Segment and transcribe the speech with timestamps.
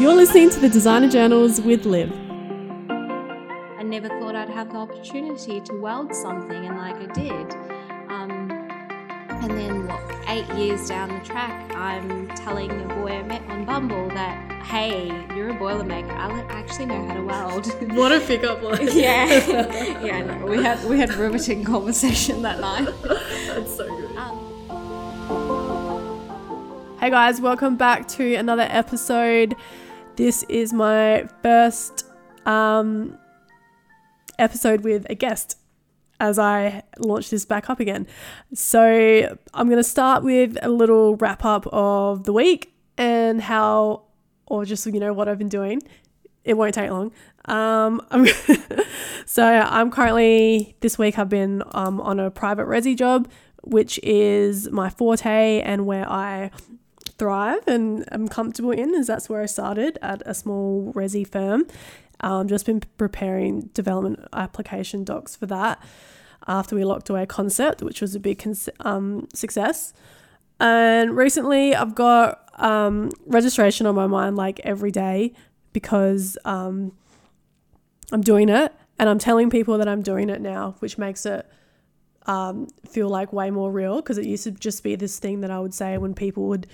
[0.00, 2.10] You're listening to the Designer Journals with Liv.
[2.88, 7.52] I never thought I'd have the opportunity to weld something, and like I did.
[8.08, 13.42] Um, and then, what, eight years down the track, I'm telling a boy I met
[13.50, 16.12] on Bumble that, hey, you're a boilermaker.
[16.12, 17.66] I actually know how to weld.
[17.94, 18.88] What a pickup line.
[18.92, 20.16] yeah, yeah.
[20.16, 20.46] I know.
[20.46, 22.88] We had we had riveting conversation that night.
[23.02, 24.10] That's so good.
[27.00, 29.56] Hey guys, welcome back to another episode.
[30.20, 32.04] This is my first
[32.44, 33.16] um,
[34.38, 35.56] episode with a guest
[36.20, 38.06] as I launch this back up again.
[38.52, 44.02] So, I'm going to start with a little wrap up of the week and how,
[44.44, 45.80] or just, you know, what I've been doing.
[46.44, 47.12] It won't take long.
[47.46, 48.26] Um, I'm
[49.24, 53.26] so, I'm currently, this week, I've been um, on a private resi job,
[53.62, 56.50] which is my forte and where I
[57.20, 61.66] thrive and am comfortable in, as that's where I started at a small resi firm.
[62.20, 65.82] Um, just been preparing development application docs for that
[66.48, 68.42] after we locked away concept, which was a big
[68.80, 69.92] um, success.
[70.58, 75.34] And recently, I've got um, registration on my mind like every day
[75.74, 76.92] because um,
[78.12, 81.46] I'm doing it and I'm telling people that I'm doing it now, which makes it
[82.24, 85.50] um, feel like way more real because it used to just be this thing that
[85.50, 86.66] I would say when people would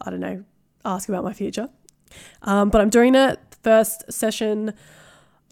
[0.00, 0.44] I don't know,
[0.84, 1.68] ask about my future.
[2.42, 3.38] Um, but I'm doing it.
[3.62, 4.74] First session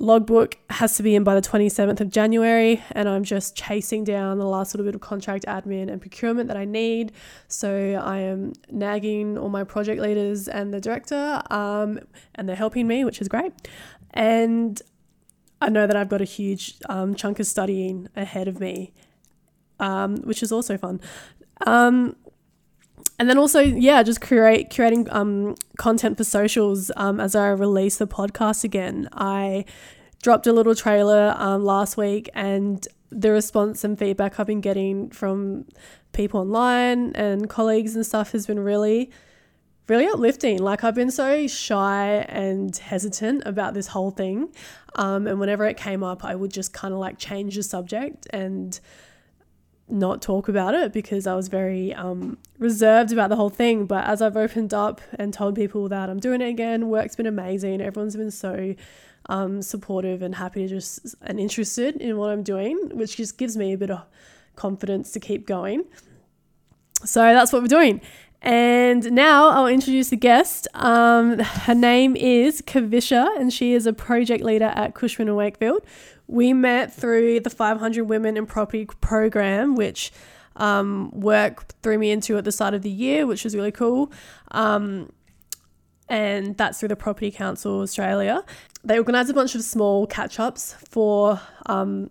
[0.00, 4.38] logbook has to be in by the 27th of January, and I'm just chasing down
[4.38, 7.12] the last little bit of contract admin and procurement that I need.
[7.48, 12.00] So I am nagging all my project leaders and the director, um,
[12.34, 13.52] and they're helping me, which is great.
[14.12, 14.80] And
[15.60, 18.92] I know that I've got a huge um, chunk of studying ahead of me,
[19.78, 21.00] um, which is also fun.
[23.20, 27.98] And then also yeah just create curating um, content for socials um, as i release
[27.98, 29.10] the podcast again.
[29.12, 29.66] I
[30.22, 35.10] dropped a little trailer um, last week and the response and feedback i've been getting
[35.10, 35.66] from
[36.12, 39.10] people online and colleagues and stuff has been really
[39.86, 40.56] really uplifting.
[40.58, 44.48] Like i've been so shy and hesitant about this whole thing.
[44.94, 48.26] Um, and whenever it came up i would just kind of like change the subject
[48.30, 48.80] and
[49.90, 53.86] not talk about it because I was very um, reserved about the whole thing.
[53.86, 57.26] But as I've opened up and told people that I'm doing it again, work's been
[57.26, 57.80] amazing.
[57.80, 58.74] Everyone's been so
[59.26, 63.56] um, supportive and happy to just and interested in what I'm doing, which just gives
[63.56, 64.02] me a bit of
[64.56, 65.84] confidence to keep going.
[67.04, 68.00] So that's what we're doing.
[68.42, 70.66] And now I'll introduce the guest.
[70.72, 75.84] Um, her name is Kavisha, and she is a project leader at Cushman and Wakefield,
[76.30, 80.12] we met through the 500 Women in Property program, which
[80.56, 84.12] um, work threw me into at the start of the year, which was really cool.
[84.52, 85.12] Um,
[86.08, 88.44] and that's through the Property Council Australia.
[88.84, 92.10] They organised a bunch of small catch ups for um,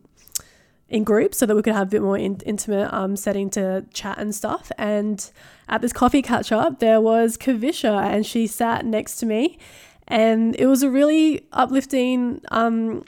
[0.90, 3.85] in groups so that we could have a bit more in- intimate um, setting to
[3.94, 4.69] chat and stuff.
[4.78, 5.29] And
[5.69, 9.58] at this coffee catch up, there was Kavisha, and she sat next to me,
[10.09, 13.06] and it was a really uplifting um,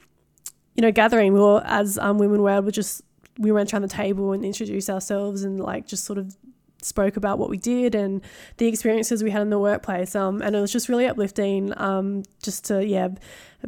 [0.75, 3.01] you know, gathering, we were as um, women were, we just
[3.37, 6.35] we went around the table and introduced ourselves and like just sort of
[6.81, 8.21] spoke about what we did and
[8.57, 10.15] the experiences we had in the workplace.
[10.15, 13.09] Um, and it was just really uplifting um, just to, yeah,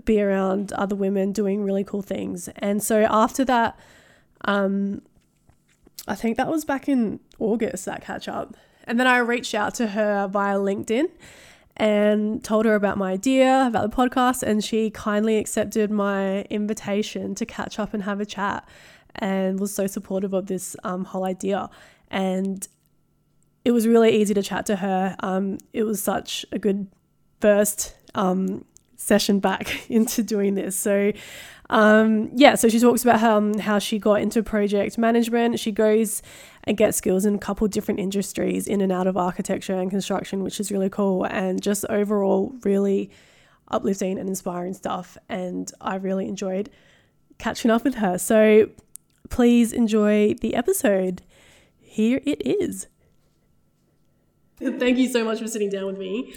[0.06, 2.50] be around other women doing really cool things.
[2.58, 3.78] And so after that,
[4.46, 5.02] um,
[6.08, 8.56] I think that was back in August, that catch up.
[8.85, 11.06] And then I reached out to her via LinkedIn
[11.78, 17.34] and told her about my idea, about the podcast, and she kindly accepted my invitation
[17.35, 18.67] to catch up and have a chat
[19.16, 21.69] and was so supportive of this um, whole idea.
[22.09, 22.67] And
[23.66, 25.16] it was really easy to chat to her.
[25.22, 26.88] Um, it was such a good
[27.39, 30.75] first um, session back into doing this.
[30.75, 31.11] So,
[31.69, 35.59] um, yeah, so she talks about how, um, how she got into project management.
[35.59, 36.22] She goes
[36.66, 40.44] and gets skills in a couple different industries in and out of architecture and construction,
[40.44, 43.09] which is really cool and just overall really
[43.70, 45.17] uplifting and inspiring stuff.
[45.29, 46.70] And I really enjoyed
[47.38, 48.17] catching up with her.
[48.17, 48.70] So
[49.29, 51.22] please enjoy the episode.
[51.79, 52.88] Here it is.
[54.59, 56.34] Thank you so much for sitting down with me.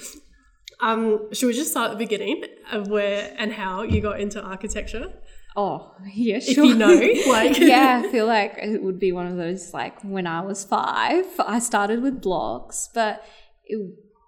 [0.81, 4.43] Um, should we just start at the beginning of where and how you got into
[4.43, 5.13] architecture?
[5.57, 6.65] Oh, yeah, sure.
[6.65, 10.03] If you know, like yeah, I feel like it would be one of those like
[10.03, 13.25] when I was five, I started with blocks, but
[13.65, 13.79] it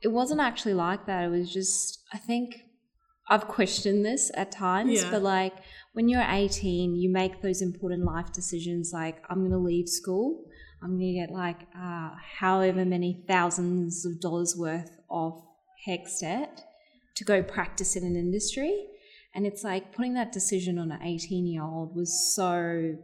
[0.03, 1.25] it wasn't actually like that.
[1.25, 2.63] It was just I think
[3.29, 5.11] I've questioned this at times, yeah.
[5.11, 5.55] but like
[5.93, 10.45] when you're 18, you make those important life decisions like I'm going to leave school,
[10.83, 15.43] I'm going to get like uh, however many thousands of dollars worth of
[15.89, 16.23] HECS
[17.17, 18.87] to go practice in an industry.
[19.35, 22.95] And it's like putting that decision on an 18 year old was so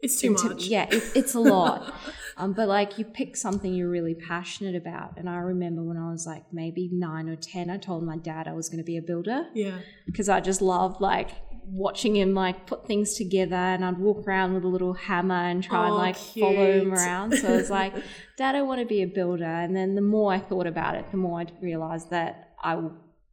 [0.00, 0.64] It's too inti- much.
[0.66, 1.94] Yeah, it, it's a lot.
[2.36, 5.18] um, but like you pick something you're really passionate about.
[5.18, 8.48] And I remember when I was like maybe nine or 10, I told my dad
[8.48, 9.78] I was going to be a builder Yeah.
[10.06, 11.30] because I just loved like
[11.72, 15.62] watching him like put things together and I'd walk around with a little hammer and
[15.62, 17.34] try and Oh, like follow him around.
[17.36, 17.94] So I was like,
[18.38, 19.44] Dad, I want to be a builder.
[19.44, 22.80] And then the more I thought about it, the more I realized that I,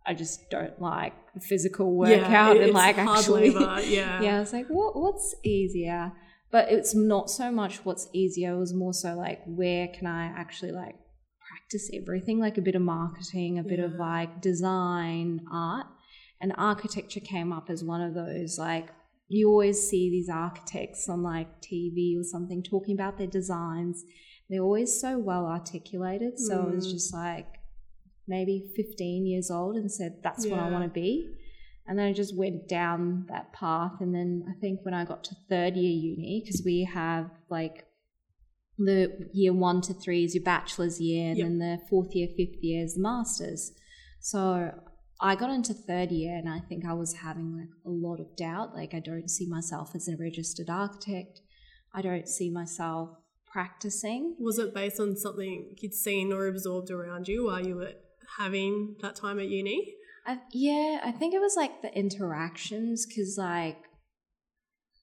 [0.05, 3.49] I just don't like physical workout it- and like actually.
[3.51, 4.21] labor, yeah.
[4.21, 6.11] yeah, I was like, what, what's easier?
[6.51, 8.53] But it's not so much what's easier.
[8.53, 10.95] It was more so like, where can I actually like
[11.49, 12.39] practice everything?
[12.39, 15.87] Like a bit of marketing, a bit of like design, art.
[16.39, 18.89] And architecture came up as one of those like,
[19.27, 24.03] you always see these architects on like TV or something talking about their designs.
[24.49, 26.39] They're always so well articulated.
[26.39, 26.91] So I was Mm.
[26.91, 27.47] just like
[28.27, 31.29] maybe 15 years old and said, that's what I want to be.
[31.87, 33.93] And then I just went down that path.
[33.99, 37.85] And then I think when I got to third year uni, because we have like
[38.77, 41.45] the year one to three is your bachelor's year, and Yep.
[41.47, 43.71] then the fourth year, fifth year is the master's.
[44.19, 44.71] So
[45.19, 48.35] I got into third year, and I think I was having like a lot of
[48.35, 48.75] doubt.
[48.75, 51.41] Like, I don't see myself as a registered architect,
[51.93, 53.09] I don't see myself
[53.51, 54.35] practicing.
[54.39, 57.93] Was it based on something you'd seen or absorbed around you while you were
[58.37, 59.95] having that time at uni?
[60.25, 63.77] I, yeah, I think it was like the interactions because like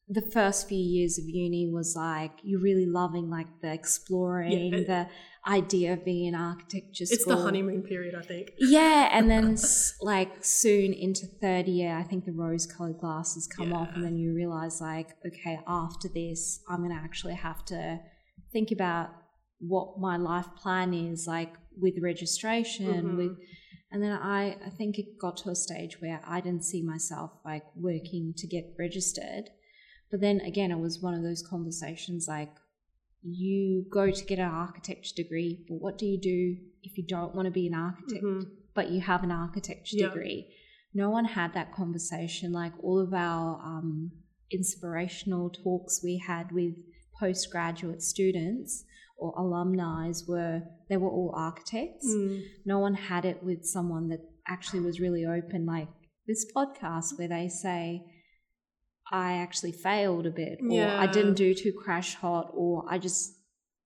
[0.08, 4.80] the first few years of uni was like you're really loving like the exploring, Yeah.
[4.86, 5.08] the
[5.50, 8.50] idea of being an architecture It's the honeymoon period, I think.
[8.58, 9.56] Yeah, and then
[10.02, 14.34] like soon into third year, I think the rose-colored glasses come off, and then you
[14.34, 17.98] realize like, okay, after this, I'm gonna actually have to
[18.52, 19.10] think about
[19.58, 23.16] what my life plan is, like with registration, Mhm.
[23.16, 23.36] with,
[23.90, 27.30] and then I I think it got to a stage where I didn't see myself
[27.44, 29.44] like working to get registered,
[30.10, 32.50] but then again, it was one of those conversations like
[33.22, 37.34] you go to get an architecture degree, but what do you do if you don't
[37.34, 38.50] want to be an architect, Mhm.
[38.74, 40.08] but you have an architecture Yeah.
[40.08, 40.54] degree?
[40.92, 42.52] No one had that conversation.
[42.52, 44.12] Like all of our um,
[44.50, 46.74] inspirational talks we had with
[47.18, 48.84] postgraduate students
[49.16, 52.06] or alumni were they were all architects.
[52.06, 52.42] Mm.
[52.66, 55.88] No one had it with someone that actually was really open, like
[56.26, 58.04] this podcast where they say,
[59.10, 63.32] I actually failed a bit, or I didn't do too crash hot, or I just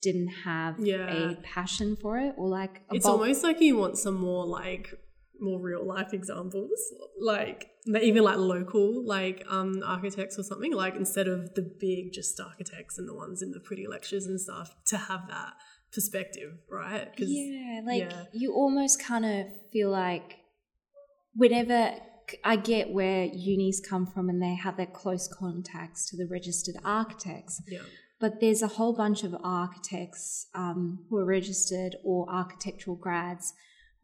[0.00, 1.31] didn't have Yeah.
[1.32, 4.47] a passion for it, or like a It's bulk- almost like you want some more
[4.47, 4.94] like
[5.41, 6.81] more real life examples,
[7.20, 10.73] like even like local like um architects or something.
[10.73, 14.41] Like instead of the big just architects and the ones in the pretty lectures and
[14.41, 15.55] stuff, to have that
[15.93, 17.09] perspective, right?
[17.19, 18.25] yeah, like yeah.
[18.32, 20.37] you almost kind of feel like
[21.35, 21.94] whenever
[22.45, 26.77] I get where unis come from and they have their close contacts to the registered
[26.85, 27.81] architects, yeah,
[28.21, 33.53] but there's a whole bunch of architects um, who are registered or architectural grads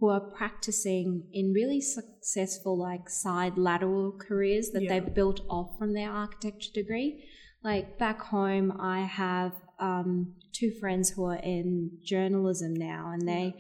[0.01, 4.89] who are practicing in really successful like side lateral careers that Yeah.
[5.01, 7.25] they've built off from their architecture degree.
[7.63, 13.55] Like back home i have um, two friends who are in journalism now and they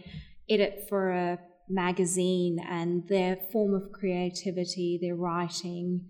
[0.48, 1.38] edit for a
[1.68, 6.06] magazine and their form of creativity their writing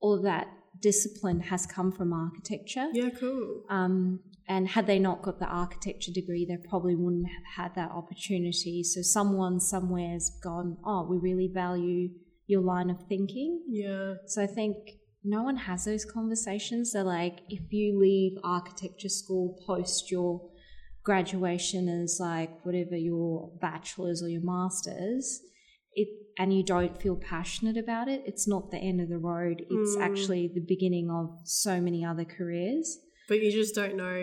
[0.00, 0.48] all of that
[0.80, 3.64] discipline has come from architecture yeah, cool.
[3.68, 7.90] um, and had they not got the architecture degree, they probably wouldn't have had that
[7.90, 8.82] opportunity.
[8.82, 12.08] So someone somewhere's gone, oh, we really value
[12.46, 13.62] your line of thinking.
[13.68, 14.76] Yeah, So I think
[15.22, 16.92] no one has those conversations.
[16.92, 20.47] They're like, if you leave architecture school post your
[21.10, 25.40] graduation is like whatever your bachelor's or your master's,
[26.00, 26.08] it
[26.40, 29.56] and you don't feel passionate about it, it's not the end of the road.
[29.76, 30.02] It's Mm.
[30.08, 32.86] actually the beginning of so many other careers.
[33.30, 34.18] but you just don't know.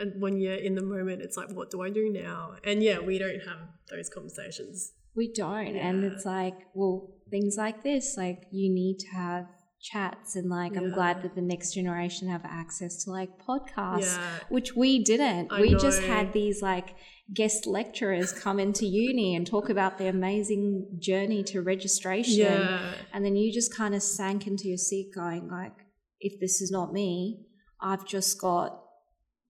[0.00, 2.40] And when you're in the moment, it's like, what do I do now?
[2.68, 3.60] And yeah, we don't have
[3.92, 4.92] those conversations.
[5.20, 5.74] We don't.
[5.88, 6.96] And it's like, well,
[7.34, 9.46] things like this, like you need to have
[9.84, 14.16] chats and like I'm glad that the next generation have access to like podcasts.
[14.16, 14.30] Yeah.
[14.48, 15.52] Which we didn't.
[15.52, 16.96] I we just had these like
[17.32, 22.38] guest lecturers come into uni and talk about the amazing journey to registration.
[22.46, 25.76] Yeah, And then you just kind of sank into your seat going like,
[26.18, 27.44] if this is not me,
[27.80, 28.80] I've just got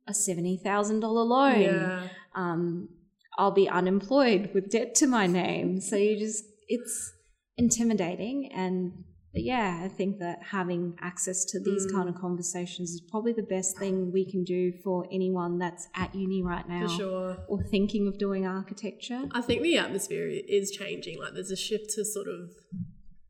[0.09, 2.09] a $70,000 loan yeah.
[2.35, 2.89] um,
[3.39, 5.81] I'll be unemployed with debt to my name.
[5.81, 7.13] So you just, it's
[7.57, 8.51] intimidating.
[8.53, 11.93] And but yeah, I think that having access to these Mm.
[11.97, 16.15] kind of conversations is probably the best thing we can do for anyone that's at
[16.15, 17.45] uni right now For sure.
[17.49, 19.23] or thinking of doing architecture.
[19.33, 21.19] I think the atmosphere is changing.
[21.19, 22.51] Like there's a shift to sort of,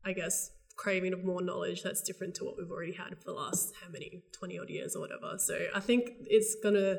[0.05, 3.33] I guess, craving of more knowledge that's different to what we've already had for the
[3.33, 5.37] last how many, 20 odd years or whatever.
[5.39, 6.97] So I think it's gonna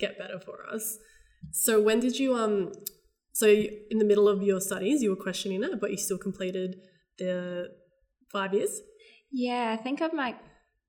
[0.00, 0.98] get better for us.
[1.52, 2.72] So when did you um
[3.32, 6.70] so in the middle of your studies you were questioning it, but you still completed
[7.18, 7.68] the
[8.32, 8.80] five years?
[9.30, 10.36] Yeah, I think I'm like,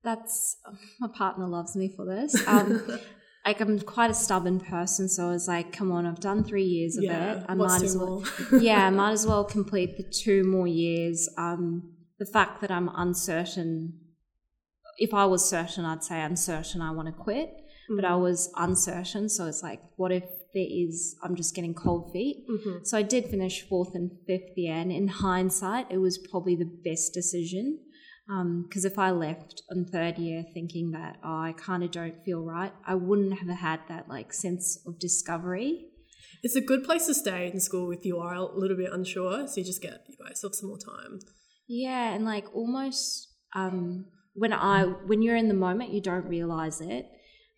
[0.02, 0.56] that's
[0.98, 2.46] my partner loves me for this.
[2.46, 3.00] Um,
[3.46, 6.64] like, I'm quite a stubborn person, so I was like, come on, I've done three
[6.64, 7.44] years of it.
[7.48, 8.24] I might as well.
[8.60, 11.28] yeah, I might as well complete the two more years.
[11.36, 13.98] Um, the fact that I'm uncertain,
[14.98, 17.50] if I was certain, I'd say uncertain, I want to quit.
[17.92, 20.22] But I was uncertain, so it's like, what if
[20.54, 22.46] there is, I'm just getting cold feet?
[22.48, 22.86] Mhm.
[22.86, 26.70] So I did finish fourth and fifth year, and in hindsight, it was probably the
[26.84, 27.78] best decision.
[28.62, 32.44] Because if I left on third year thinking that oh, I kind of don't feel
[32.44, 35.88] right, I wouldn't have had that like sense of discovery.
[36.44, 39.48] It's a good place to stay in school if you are a little bit unsure.
[39.48, 41.18] So you just get you buy yourself some more time.
[41.66, 46.80] Yeah, and like almost um, when I when you're in the moment, you don't realize
[46.80, 47.06] it.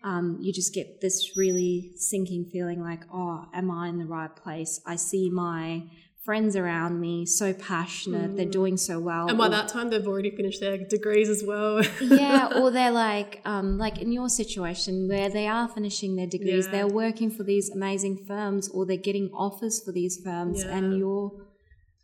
[0.04, 4.34] Um, you just get this really sinking feeling like, oh, am I in the right
[4.34, 4.80] place?
[4.86, 5.84] I see my
[6.24, 9.26] friends around me so passionate, they're doing so well.
[9.28, 11.82] And by or- that time they've already finished their degrees as well.
[12.00, 16.66] yeah, or they're like, um, like in your situation where they are finishing their degrees,
[16.66, 16.70] Yeah.
[16.72, 20.76] they're working for these amazing firms, or they're getting offers for these firms, Yeah.
[20.76, 21.32] and you're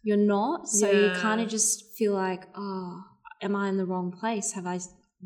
[0.02, 0.68] you're not.
[0.68, 3.02] So you kind of just feel like, oh,
[3.42, 4.52] am I in the wrong place?
[4.52, 4.78] Have I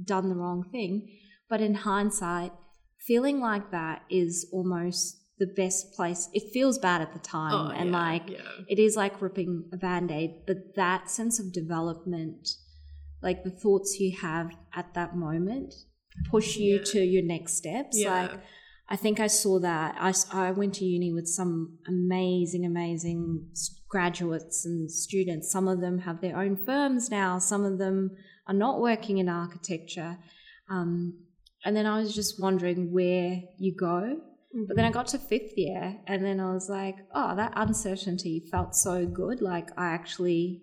[0.05, 1.09] done the wrong thing?
[1.53, 2.53] But in hindsight,
[3.09, 5.03] feeling like that is almost
[5.39, 6.31] the best place.
[6.33, 8.39] It feels bad at the time, Oh, and yeah, like yeah.
[8.69, 12.43] it is like ripping a band-aid but that sense of development
[13.27, 14.47] like the thoughts you have
[14.81, 15.71] at that moment
[16.31, 16.85] push you Yeah.
[16.93, 18.33] to your next steps like
[18.89, 20.11] i think i saw that I,
[20.47, 21.55] I went to uni with some
[21.87, 23.49] amazing amazing
[23.95, 27.97] graduates and students some of them have their own firms now some of them
[28.49, 30.13] are not working in architecture
[30.71, 30.95] um,
[31.65, 34.21] and then i was just wondering where you go
[34.67, 38.47] but then I got to fifth year and then I was like, oh, that uncertainty
[38.51, 39.41] felt so good.
[39.41, 40.63] Like I actually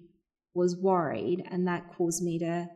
[0.53, 2.67] was worried and that caused me to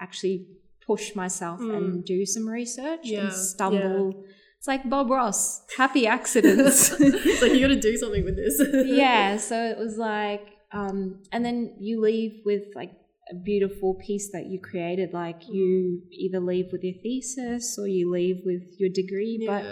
[0.00, 0.48] actually
[0.84, 3.10] push myself and do some research Mm.
[3.10, 4.24] Yeah, and stumble.
[4.58, 6.90] It's like Bob Ross, happy accidents.
[7.00, 8.60] it's like you got to do something with this.
[8.86, 12.90] yeah, so it was like, um, and then you leave with like
[13.34, 15.12] beautiful piece that you created.
[15.12, 19.64] Like you either leave with your thesis or you leave with your degree, but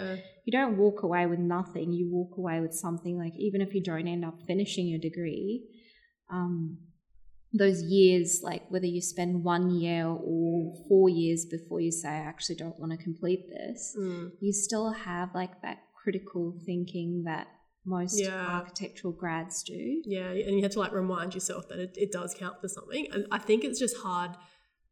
[0.44, 1.92] you don't walk away with nothing.
[1.92, 3.16] You walk away with something.
[3.16, 5.64] Like even if you don't end up finishing your degree,
[6.30, 6.78] um,
[7.52, 12.16] those years, like whether you spend one year or four years before you say, I
[12.16, 14.32] actually don't want to complete this, Mm.
[14.40, 17.46] you still have like that critical thinking that
[17.84, 18.46] most Yeah.
[18.46, 20.02] architectural grads do.
[20.04, 23.06] Yeah, and you have to like remind yourself that it, it does count for something.
[23.12, 24.32] And I think it's just hard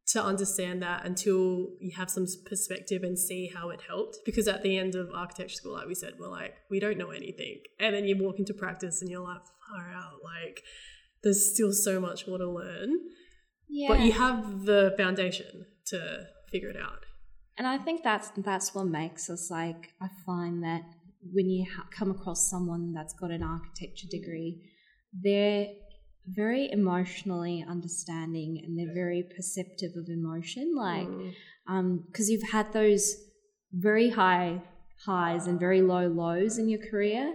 [0.08, 4.18] to understand that until you have some perspective and see how it helped.
[4.24, 7.10] Because at the end of architecture school, like we said, we're like, we don't know
[7.10, 7.60] anything.
[7.78, 10.62] And then you walk into practice and you're like, far out, like
[11.22, 12.90] there's still so much more to learn.
[13.68, 13.88] Yeah.
[13.88, 17.06] But you have the foundation to figure it out.
[17.56, 19.92] And I think that's that's what makes us like.
[20.00, 20.82] I find that
[21.32, 24.60] when you ha- come across someone that's got an architecture degree,
[25.22, 25.68] they're
[26.26, 30.74] very emotionally understanding and they're very perceptive of emotion.
[30.74, 32.06] Like, Mm.
[32.06, 33.16] because you've had those
[33.72, 34.62] very high
[35.06, 37.34] highs and very low lows in your career.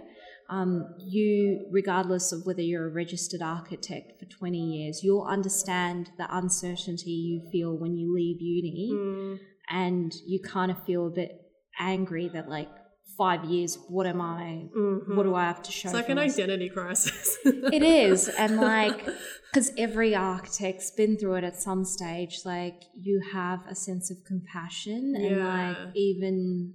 [0.50, 6.26] Um, you, regardless of whether you're a registered architect for 20 years, you'll understand the
[6.34, 9.38] uncertainty you feel when you leave uni Mm.
[9.68, 11.32] and you kind of feel a bit
[11.78, 12.70] angry that like
[13.22, 14.44] five years what am i
[14.76, 15.16] Mhm.
[15.16, 16.38] what do i have to show It's like an myself?
[16.38, 17.36] identity crisis.
[17.44, 18.98] it is and like
[19.48, 24.16] because every architect's been through it at some stage like you have a sense of
[24.32, 26.74] compassion and like even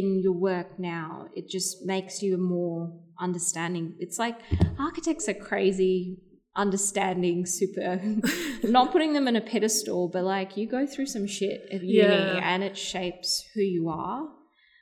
[0.00, 2.80] in your work now it just makes you more
[3.26, 4.36] understanding it's like
[4.78, 6.18] architects are crazy
[6.56, 8.00] understanding super
[8.64, 11.96] not putting them in a pedestal but like you go through some shit at uni
[11.98, 12.40] Yeah.
[12.52, 14.22] and it shapes who you are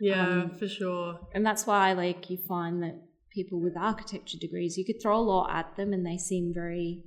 [0.01, 1.21] yeah, Um, for sure.
[1.35, 2.97] and that's why like you find that
[3.35, 7.03] people with architecture degrees you could throw a lot at them and they seem very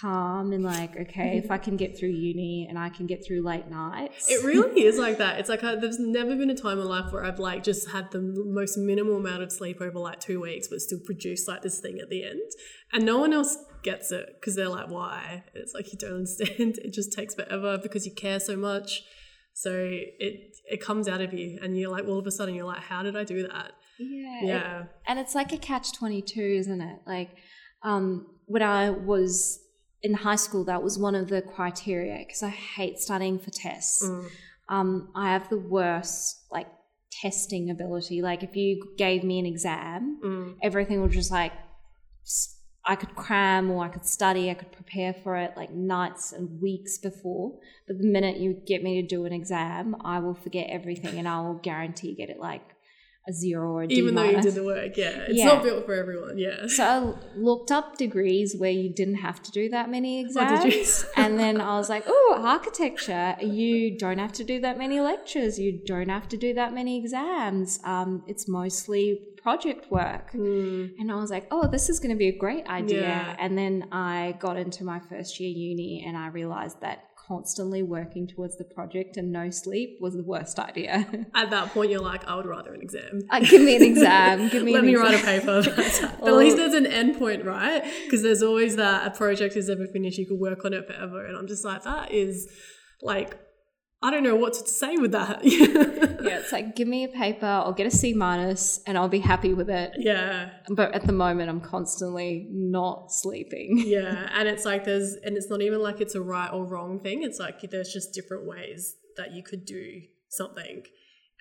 [0.00, 3.40] calm and like okay if i can get through uni and i can get through
[3.42, 5.38] late nights It really is like that.
[5.38, 8.10] It's like I, there's never been a time in life where I've like just had
[8.10, 11.78] the most minimal amount of sleep over like two weeks, but still produced like this
[11.80, 12.40] thing at the end.
[12.92, 15.44] And no one else gets it because they're like, why?
[15.54, 16.78] It's like you don't understand.
[16.78, 19.02] It just takes forever because you care so much.
[19.52, 22.64] So it it comes out of you, and you're like, all of a sudden, you're
[22.66, 23.72] like, how did I do that?
[23.98, 24.40] Yeah.
[24.42, 24.84] it- Yeah.
[25.06, 27.00] and it's like a catch 22, isn't it?
[27.06, 27.30] Like,
[27.82, 29.60] um, when I was
[30.02, 34.02] in high school, that was one of the criteria because I hate studying for tests.
[34.04, 34.28] Mm.
[34.68, 36.66] Um, I have the worst, like,
[37.22, 38.20] testing ability.
[38.22, 40.56] Like, if you gave me an exam, Mm.
[40.62, 41.52] everything was just like
[42.86, 46.60] I could cram or I could study, I could prepare for it like nights and
[46.60, 47.58] weeks before.
[47.86, 51.26] But the minute you get me to do an exam, I will forget everything and
[51.26, 52.62] I will guarantee get it like
[53.26, 55.46] a zero or a D Even though you did the work, yeah, it's Yeah.
[55.46, 56.36] not built for everyone.
[56.36, 56.66] Yeah.
[56.66, 61.06] So I looked up degrees where you didn't have to do that many exams.
[61.16, 65.58] and then I was like, oh, architecture, you don't have to do that many lectures.
[65.58, 67.80] You don't have to do that many exams.
[67.84, 70.32] Um, it's mostly project work.
[70.32, 70.92] Mm.
[70.98, 73.02] And I was like, oh, this is going to be a great idea.
[73.02, 73.36] Yeah.
[73.38, 78.26] And then I got into my first year uni and I realized that constantly working
[78.26, 81.06] towards the project and no sleep was the worst idea.
[81.34, 83.20] At that point, you're like, I would rather an exam.
[83.30, 84.48] Uh, give me an exam.
[84.48, 85.04] Give me Let me exam.
[85.04, 85.62] write a paper.
[86.20, 87.84] But at least there's an end point, right?
[88.04, 90.16] Because there's always that a project is never finished.
[90.16, 92.50] You could work on it forever, and I'm just like, that is
[93.02, 93.38] like,
[94.04, 95.40] I don't know what to say with that.
[96.24, 99.18] Yeah, it's like give me a paper, I'll get a C minus, and I'll be
[99.18, 99.92] happy with it.
[99.98, 103.82] yeah, But at the moment, I'm constantly not sleeping.
[103.86, 106.98] yeah, and it's like there's, and it's not even like it's a right or wrong
[106.98, 107.22] thing.
[107.22, 110.84] It's like there's just different ways that you could do something,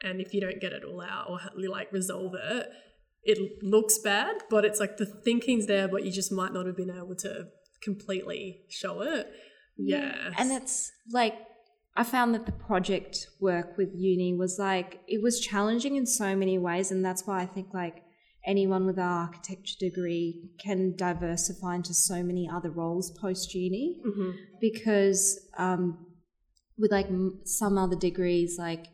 [0.02, 1.40] and if you don't get it all out or
[1.70, 2.68] like resolve it,
[3.24, 4.36] it looks bad.
[4.50, 7.48] But it's like the thinking's there, but you just might not have been able to
[7.82, 9.28] completely show it.
[9.78, 11.36] Yeah, And it's like,
[11.96, 16.36] I found that the project work with uni was like, it was challenging in so
[16.36, 16.92] many ways.
[16.92, 18.04] And that's why I think like
[18.46, 24.00] anyone with an architecture degree can diversify into so many other roles post uni.
[24.04, 26.06] hmm because um,
[26.78, 28.86] with like m- some other degrees, like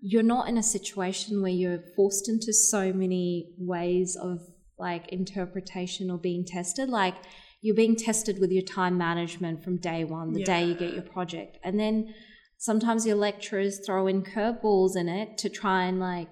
[0.00, 4.40] you're not in a situation where you're forced into so many ways of
[4.78, 6.88] like interpretation or being tested.
[6.90, 7.14] Like
[7.62, 11.02] you're being tested with your time management from day one, the day you get your
[11.04, 12.12] project, and then
[12.64, 16.30] sometimes your lecturers throw in curveballs in it to try and like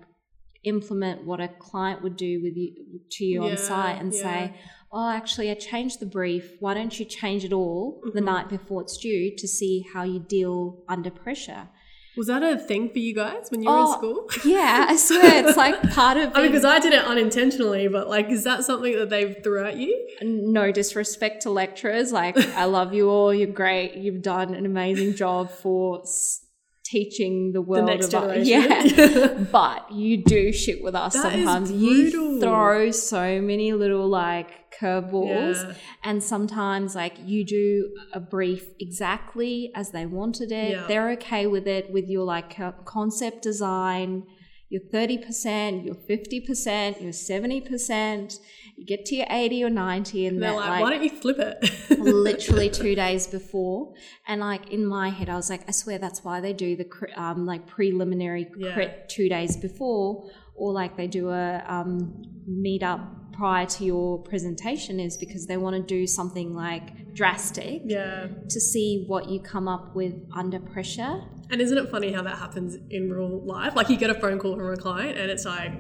[0.65, 2.71] implement what a client would do with you
[3.11, 4.23] to you on site and yeah.
[4.23, 4.55] say
[4.95, 6.45] oh, actually, I changed the brief.
[6.61, 8.25] Why don't you change it all the Mhm.
[8.33, 11.71] night before it's due to see how you deal under pressure?
[12.17, 14.29] Was that a thing for you guys when you were Oh, in school?
[14.45, 18.09] Yeah, I swear it's like part of I mean, because I did it unintentionally, but
[18.09, 20.09] like, is that something that they threw at you?
[20.21, 22.13] no disrespect to lecturers.
[22.13, 23.33] Like, I love you all.
[23.33, 23.95] You're great.
[23.95, 26.03] You've done an amazing job for
[26.93, 28.47] teaching the world next of generation.
[28.47, 29.45] Yeah.
[29.53, 31.73] but you do shit with us That sometimes.
[31.73, 35.67] You throw so many little like curveballs.
[35.67, 35.75] Yeah.
[36.05, 40.73] And sometimes, like, you do a brief exactly as they wanted it.
[40.73, 40.87] Yeah.
[40.87, 44.25] They're okay with it, with your like concept design.
[44.69, 48.39] You're 30%, you're 50%, you're 70%.
[48.77, 51.11] You get to your 80 or 90, and And they're like, like, why don't you
[51.11, 51.99] flip it?
[51.99, 53.95] literally two days before.
[54.27, 56.87] And like in my head, I was like, I swear that's why they do the
[57.17, 58.73] um, like preliminary Yeah.
[58.73, 63.01] crit two days before, or like they do a um, meet up
[63.33, 68.27] prior to your presentation, is because they want to do something like drastic yeah.
[68.49, 71.23] to see what you come up with under pressure.
[71.51, 73.75] And isn't it funny how that happens in real life?
[73.77, 75.73] Like, you get a phone call from a client and it's like,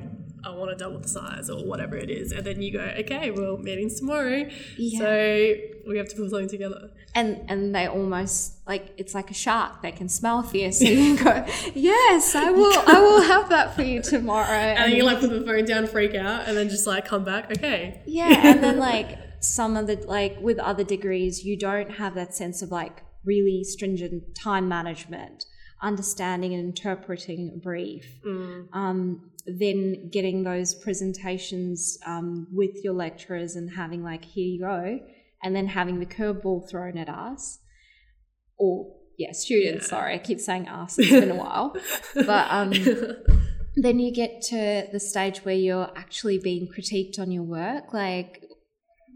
[0.44, 2.33] I want to double the size or whatever it is.
[2.33, 4.48] And then you go, okay, well, meeting's tomorrow.
[4.76, 4.98] Yeah.
[4.98, 5.55] So
[5.87, 6.90] we have to put something together.
[7.14, 9.83] And and they almost like it's like a shark.
[9.83, 12.83] They can smell fear, so you go, yes, I will.
[12.87, 14.48] I will have that for you tomorrow.
[14.83, 17.24] And then you like put the phone down, freak out, and then just like come
[17.24, 18.02] back, okay.
[18.07, 22.35] Yeah, and then like some of the like with other degrees, you don't have that
[22.35, 25.44] sense of like really stringent time management,
[25.81, 28.07] understanding and interpreting a brief.
[28.26, 28.68] Mm.
[28.72, 35.00] Um, then getting those presentations um, with your lecturers and having like here you go,
[35.42, 37.59] and then having the curveball thrown at us,
[38.59, 39.87] or yeah, students.
[39.87, 39.90] Yeah.
[39.90, 40.98] Sorry, I keep saying us.
[40.98, 41.76] It's been a while,
[42.14, 42.72] but um,
[43.76, 48.44] then you get to the stage where you're actually being critiqued on your work like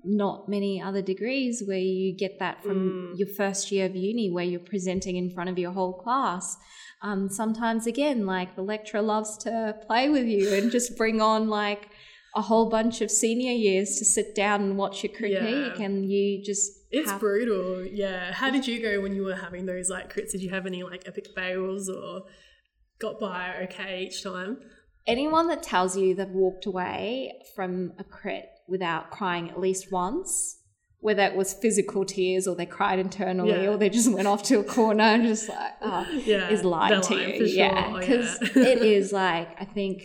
[0.07, 2.79] not many other degrees where you get that from
[3.13, 3.19] Mm.
[3.19, 6.57] your first year of uni where you're presenting in front of your whole class
[7.03, 11.49] um, sometimes again like the lecturer loves to play with you and just bring on
[11.49, 11.89] like
[12.35, 15.83] a whole bunch of senior years to sit down and watch your critique Yeah.
[15.85, 18.33] and you just It's have- brutal, yeah.
[18.33, 20.33] How did you go when you were having those like crits?
[20.33, 22.23] Did you have any like epic fails or
[22.99, 24.59] got by okay each time?
[25.07, 30.61] anyone that tells you they've walked away from a crit without crying at least once
[31.01, 33.69] whether it was physical tears or they cried internally Yeah.
[33.71, 37.01] or they just went off to a corner and just like, oh, Yeah, is lying
[37.03, 37.49] to lying, you.
[37.49, 37.57] sure.
[37.65, 38.63] Yeah, Oh, because yeah.
[38.65, 40.03] it is like I think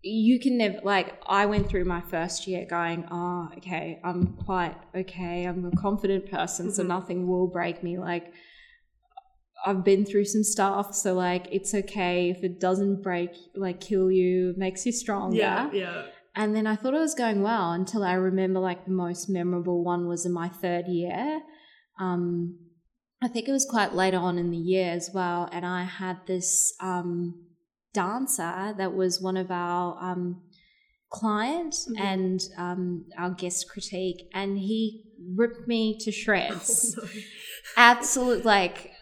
[0.00, 4.76] you can never like I went through my first year going, oh, okay, I'm quite
[4.94, 5.44] okay.
[5.44, 6.86] I'm a confident person, so Mhm.
[6.86, 7.98] nothing will break me.
[7.98, 8.32] Like
[9.66, 14.10] I've been through some stuff, so like it's okay if it doesn't break, like kill
[14.10, 15.36] you, makes you stronger.
[15.36, 16.02] Yeah, yeah.
[16.34, 19.82] And then I thought it was going well until I remember like the most memorable
[19.84, 21.40] one was in my third year.
[21.98, 22.58] Um,
[23.20, 25.48] I think it was quite later on in the year as well.
[25.50, 27.46] And I had this um,
[27.92, 30.42] dancer that was one of our um,
[31.10, 32.00] clients Mhm.
[32.00, 36.96] and um, our guest critique, and he ripped me to shreds.
[37.00, 37.20] Oh, no.
[37.76, 38.92] Absolute like.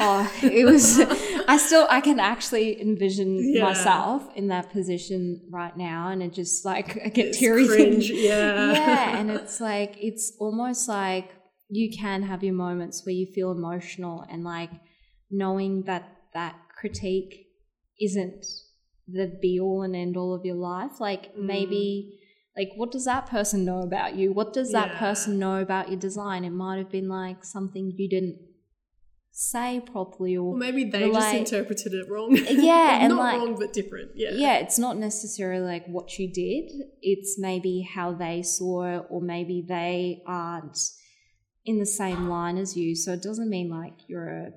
[0.00, 1.00] Oh, it was.
[1.48, 3.62] I still, I can actually envision Yeah.
[3.64, 7.96] myself in that position right now, and it just like I get teary.
[7.96, 8.72] yeah.
[8.72, 11.30] yeah, and it's like it's almost like
[11.68, 14.70] you can have your moments where you feel emotional, and like
[15.30, 17.46] knowing that that critique
[18.00, 18.44] isn't
[19.06, 21.00] the be all and end all of your life.
[21.00, 21.44] Like Mm.
[21.46, 22.14] maybe.
[22.56, 24.32] Like, what does that person know about you?
[24.32, 24.98] What does that Yeah.
[24.98, 26.44] person know about your design?
[26.44, 28.36] It might have been like something you didn't
[29.40, 32.36] say properly, or Or maybe they But, just interpreted it wrong.
[32.36, 34.10] Yeah, and not like- wrong but different.
[34.16, 34.30] Yeah.
[34.32, 36.72] yeah, it's not necessarily like what you did.
[37.02, 40.76] It's maybe how they saw it, or maybe they aren't
[41.64, 42.96] in the same line as you.
[42.96, 44.50] So it doesn't mean like you're a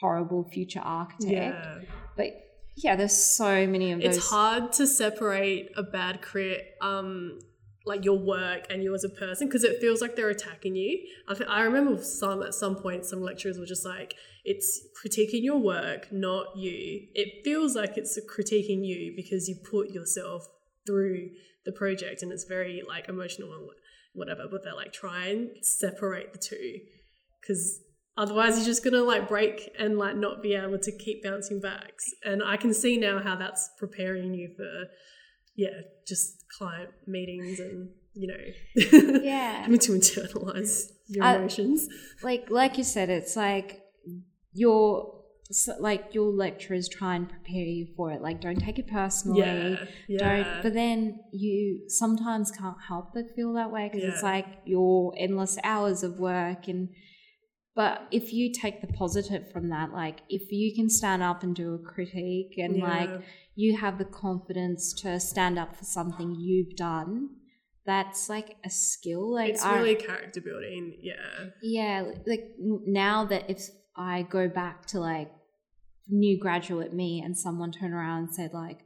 [0.00, 1.30] horrible future architect.
[1.30, 1.78] Yeah.
[2.16, 2.30] But
[2.76, 4.16] yeah, there's so many of those.
[4.16, 7.38] It's hard to separate a bad crit, um,
[7.86, 10.98] like your work and you as a person, because it feels like they're attacking you.
[11.28, 15.42] I, th- I remember some at some point, some lecturers were just like, "It's critiquing
[15.42, 20.46] your work, not you." It feels like it's critiquing you because you put yourself
[20.86, 21.30] through
[21.64, 23.68] the project, and it's very like emotional and
[24.14, 24.46] whatever.
[24.50, 26.80] But they're like, try and separate the two,
[27.40, 27.80] because
[28.16, 31.92] otherwise you're just gonna like break and like not be able to keep bouncing back.
[32.24, 34.86] and i can see now how that's preparing you for
[35.56, 38.44] yeah just client meetings and you know
[39.22, 39.62] Yeah.
[39.62, 41.88] having to internalize your I- emotions
[42.22, 43.80] like like you said, it's like
[44.52, 45.12] your
[45.78, 48.20] like your lecturers try and prepare you for it.
[48.20, 49.40] Like, don't take it personally.
[49.40, 54.22] yeah yeah don't but then you sometimes can't help but feel that way because it's
[54.22, 56.88] like your endless hours of work and
[57.76, 61.54] but if you take the positive from that like if you can stand up and
[61.54, 63.10] do a critique and like
[63.54, 67.28] you have the confidence to stand up for something you've done
[67.84, 73.48] that's like a skill like it's I- really character building yeah yeah, like now that
[73.48, 73.60] if
[73.94, 75.30] I go back to like
[76.08, 78.80] new graduate me and someone turned around and said like,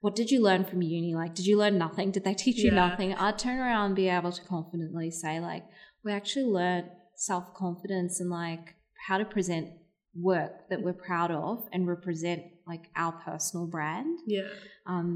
[0.00, 1.14] "What did you learn from uni?
[1.14, 2.10] Like, did you learn nothing?
[2.12, 2.88] Did they teach you Yeah.
[2.88, 5.64] nothing?" I'd turn around and be able to confidently say like,
[6.04, 6.86] "We actually learned
[7.26, 8.74] self confidence and like
[9.06, 9.66] how to present
[10.30, 14.48] work that we're proud of and represent like our personal brand." yeah
[14.86, 15.08] Um,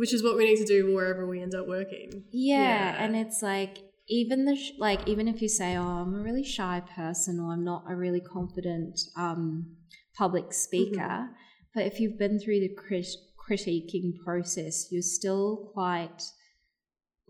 [0.00, 3.02] which is what we need to do wherever we end up working yeah, Yeah.
[3.04, 3.74] and it's like
[4.20, 7.52] even the sh- like even if you say, "Oh, I'm a really shy person," or
[7.54, 8.94] "I'm not a really confident
[9.26, 9.76] um,
[10.22, 11.32] public speaker," Mm-hmm.
[11.74, 16.20] but if you've been through the crit- critiquing process, you're still quite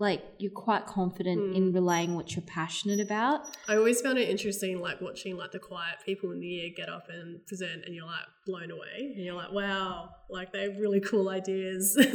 [0.00, 1.54] like you're quite confident Mm.
[1.56, 3.42] in relaying what you're passionate about.
[3.68, 6.88] I always found it interesting, like watching like the quiet people in the year get
[6.88, 10.76] up and present, and you're like blown away, and you're like, wow, like they have
[10.78, 11.96] really cool ideas.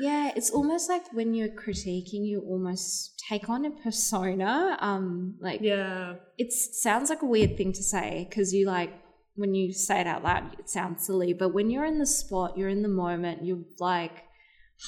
[0.00, 4.76] Yeah, it's almost like when you're critiquing, you almost take on a persona.
[4.80, 8.92] Um, like yeah, it sounds like a weird thing to say because you like
[9.36, 12.56] when you say it out loud it sounds silly but when you're in the spot
[12.56, 14.22] you're in the moment you're like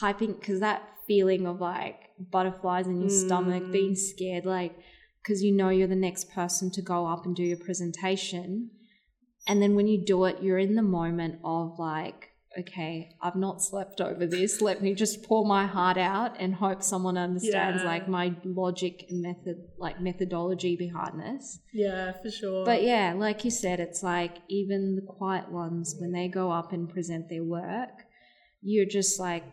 [0.00, 3.72] hyping because that feeling of like butterflies in your stomach Mm.
[3.72, 4.74] being scared like
[5.22, 8.70] because you know you're the next person to go up and do your presentation
[9.48, 13.60] and then when you do it you're in the moment of like okay i've not
[13.60, 17.88] slept over this let me just pour my heart out and hope someone understands Yeah.
[17.88, 22.64] like my logic and method like methodology behind this yeah, for sure.
[22.64, 26.72] but yeah like you said it's like even the quiet ones when they go up
[26.72, 28.04] and present their work
[28.62, 29.44] you're just like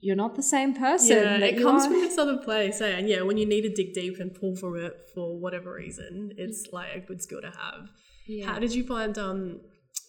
[0.00, 1.90] you're not the same person yeah, it comes are.
[1.90, 2.88] from this other place, eh?
[2.98, 6.32] and yeah, when you need to dig deep and pull from it for whatever reason,
[6.36, 7.88] it's like a good skill to have.
[8.26, 8.46] yeah.
[8.46, 9.60] How did you find um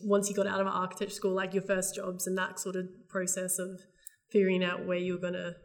[0.04, 2.88] once you got out of architecture school, like your first jobs and that sort of
[3.10, 3.82] process of
[4.32, 5.56] figuring out where you were gonna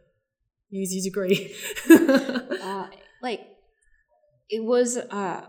[0.69, 1.55] use your degree?
[2.61, 2.87] uh,
[3.21, 3.41] like
[4.49, 5.45] it was uh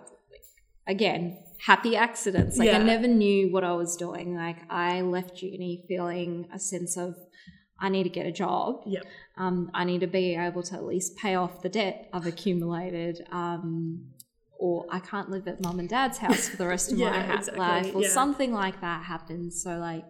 [0.87, 5.85] again happy accidents like i never knew what i was doing like i left uni
[5.89, 7.15] feeling a sense of
[7.81, 8.83] I need to get a job.
[8.87, 9.05] Yep.
[9.37, 13.25] Um, I need to be able to at least pay off the debt I've accumulated.
[13.31, 14.07] Um,
[14.59, 17.21] or I can't live at mum and dad's house for the rest of Yeah, my
[17.21, 18.09] ha- exactly, life, or yeah.
[18.09, 19.63] something like that happens.
[19.63, 20.05] So like,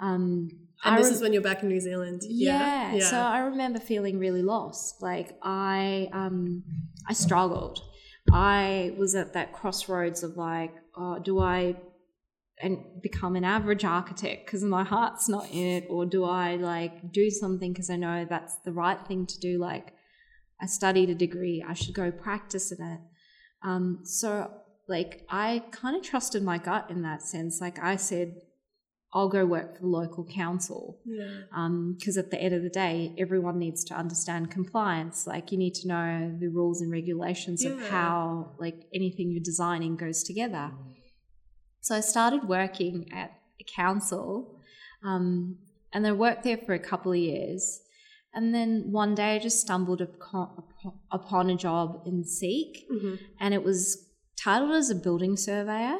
[0.00, 0.50] um,
[0.84, 2.20] And I this rem- is when you're back in New Zealand.
[2.28, 2.94] yeah.
[2.94, 3.04] Yeah.
[3.08, 5.00] So I remember feeling really lost.
[5.00, 6.62] Like I um
[7.08, 7.80] I struggled.
[8.32, 11.76] I was at that crossroads of like, oh, do I
[12.62, 17.12] and become an average architect because my heart's not in it or do I like
[17.12, 19.94] do something because I know that's the right thing to do like
[20.60, 23.00] I studied a degree, I should go practice in it.
[23.62, 24.50] Um so
[24.88, 27.60] like I kind of trusted my gut in that sense.
[27.60, 28.34] Like I said
[29.12, 31.40] I'll go work for the local council yeah.
[31.96, 35.26] because at the end of the day, everyone needs to understand compliance.
[35.26, 39.96] Like you need to know the rules and regulations of how like anything you're designing
[39.96, 40.70] goes together.
[41.80, 44.60] So I started working at a council,
[45.04, 45.56] um,
[45.92, 47.80] and I worked there for a couple of years.
[48.34, 53.18] And then one day I just stumbled upon, a job in Seek, Mhm.
[53.40, 55.98] and it was titled as a building surveyor.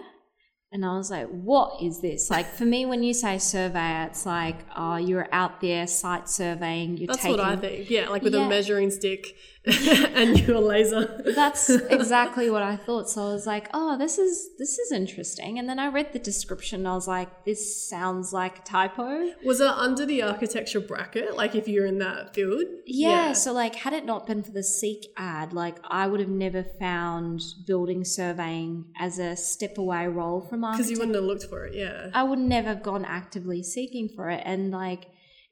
[0.72, 2.30] And I was like, what is this?
[2.30, 6.96] Like, for me, when you say surveyor, it's like, oh, you're out there site surveying,
[6.96, 7.38] you're That's taking.
[7.38, 7.90] what I think.
[7.90, 8.46] Yeah, like with Yeah.
[8.46, 9.34] a measuring stick
[9.66, 11.22] and your laser.
[11.34, 13.10] That's exactly what I thought.
[13.10, 15.58] So I was like, oh, this is this is interesting.
[15.58, 19.32] And then I read the description and I was like, this sounds like a typo.
[19.44, 21.36] Was it under the architecture bracket?
[21.36, 22.64] Like if you're in that field?
[22.86, 26.30] Yeah, so like had it not been for the Seek ad, like I would have
[26.30, 31.44] never found building surveying as a step away role from Because you wouldn't have looked
[31.44, 32.08] for it, yeah.
[32.14, 34.42] I would never have gone actively seeking for it.
[34.46, 35.06] And like,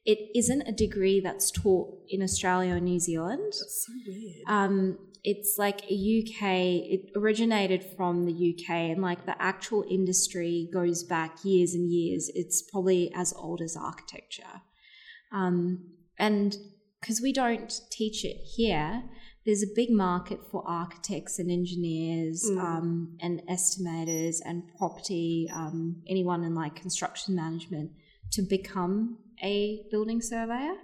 [0.08, 3.42] it isn't a degree that's taught in Australia or New Zealand.
[3.52, 4.36] That's so weird.
[4.48, 6.42] Um, it's like a UK,
[6.94, 12.30] it originated from the UK, and like the actual industry goes back years and years.
[12.34, 14.62] It's probably as old as architecture.
[15.30, 16.56] Um, and
[17.02, 19.02] because we don't teach it here,
[19.44, 22.58] there's a big market for architects and engineers Mm.
[22.60, 27.90] um, and estimators and property, um, anyone in like construction management
[28.32, 30.74] to become a building surveyor.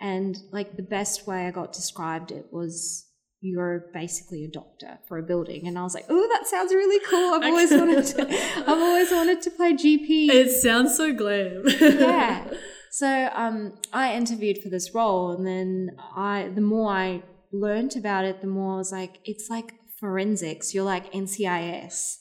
[0.00, 3.06] And like the best way I got described it was
[3.40, 5.68] you're basically a doctor for a building.
[5.68, 7.34] And I was like, oh, that sounds really cool.
[7.34, 8.22] I've always wanted to
[8.60, 11.64] I've always wanted to play GP It sounds so glam.
[11.80, 12.46] yeah.
[12.94, 18.24] So um, I interviewed for this role, and then I, the more I learned about
[18.24, 20.72] it, the more I was like, it's like forensics.
[20.72, 22.18] You're like NCIS,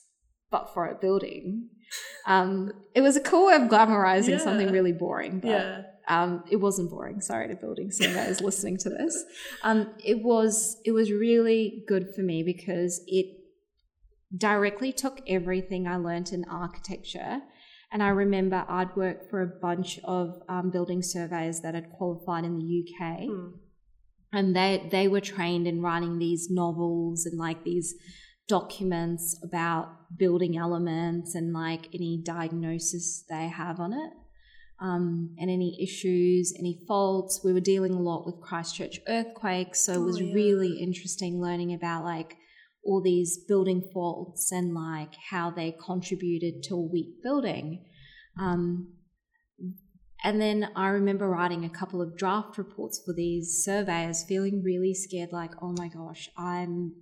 [0.49, 1.69] but for a building.
[2.25, 4.37] Um, it was a cool way of glamorizing Yeah.
[4.37, 5.81] something really boring, but yeah.
[6.07, 7.19] um, it wasn't boring.
[7.21, 9.23] Sorry to building surveyors listening to this.
[9.63, 13.27] Um, it was it was really good for me because it
[14.35, 17.41] directly took everything I learnt in architecture.
[17.91, 22.43] And I remember I'd worked for a bunch of um, building surveyors that had qualified
[22.43, 23.49] in the UK, Hmm.
[24.31, 27.93] and they they were trained in writing these novels and like these
[28.47, 34.11] documents about building elements and like any diagnosis they have on it
[34.81, 37.41] um, and any issues, any faults.
[37.43, 40.33] We were dealing a lot with Christchurch earthquakes, so it was Oh, yeah.
[40.33, 42.35] really interesting learning about like
[42.83, 47.85] all these building faults and like how they contributed to a weak building.
[48.37, 48.93] Um,
[50.21, 54.93] and then I remember writing a couple of draft reports for these surveyors, feeling really
[54.93, 56.93] scared like, oh my gosh, I'm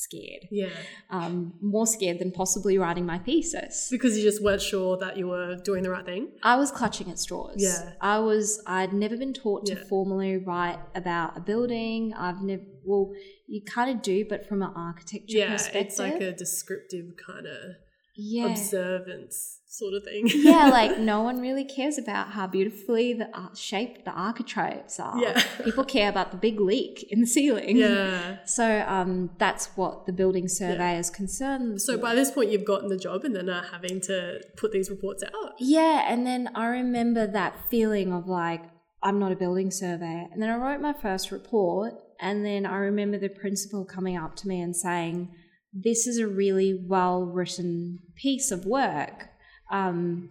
[0.00, 0.48] scared.
[0.50, 0.70] Yeah.
[1.10, 3.88] Um, more scared than possibly writing my thesis.
[3.90, 6.28] Because you just weren't sure that you were doing the right thing.
[6.42, 7.56] I was clutching at straws.
[7.58, 7.92] Yeah.
[8.00, 9.84] I was, I'd never been taught to Yeah.
[9.88, 12.12] formally write about a building.
[12.16, 13.12] I've never, well,
[13.46, 15.86] you kind of do, but from an architecture Yeah, perspective.
[15.86, 17.76] it's like a descriptive kind of
[18.20, 18.46] yeah.
[18.46, 20.28] observance sort of thing.
[20.28, 25.18] yeah, like no one really cares about how beautifully the shaped the architraves are.
[25.18, 25.42] Yeah.
[25.64, 27.76] People care about the big leak in the ceiling.
[27.76, 28.44] yeah.
[28.44, 31.80] So um, that's what the building survey is concerned.
[31.80, 32.02] So with.
[32.02, 35.22] by this point, you've gotten the job and then are having to put these reports
[35.22, 35.52] out.
[35.58, 38.62] Yeah, and then I remember that feeling of like,
[39.02, 40.26] I'm not a building surveyor.
[40.30, 44.36] And then I wrote my first report, and then I remember the principal coming up
[44.36, 45.30] to me and saying,
[45.72, 49.28] This is a really well written piece of work.
[49.70, 50.30] Um,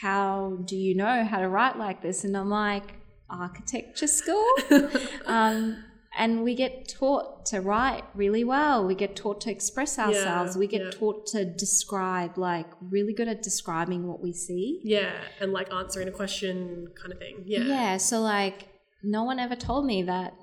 [0.00, 2.24] how do you know how to write like this?
[2.24, 2.94] And I'm like,
[3.28, 4.46] Architecture school?
[5.26, 5.84] um,
[6.16, 8.84] and we get taught to write really well.
[8.84, 10.56] We get taught to express ourselves.
[10.56, 10.90] we get yeah.
[10.90, 14.80] taught to describe, like, really good at describing what we see.
[14.82, 17.44] Yeah, and like answering a question kind of thing.
[17.46, 17.60] Yeah.
[17.60, 17.96] Yeah.
[17.98, 18.68] so like,
[19.02, 20.34] no one ever told me that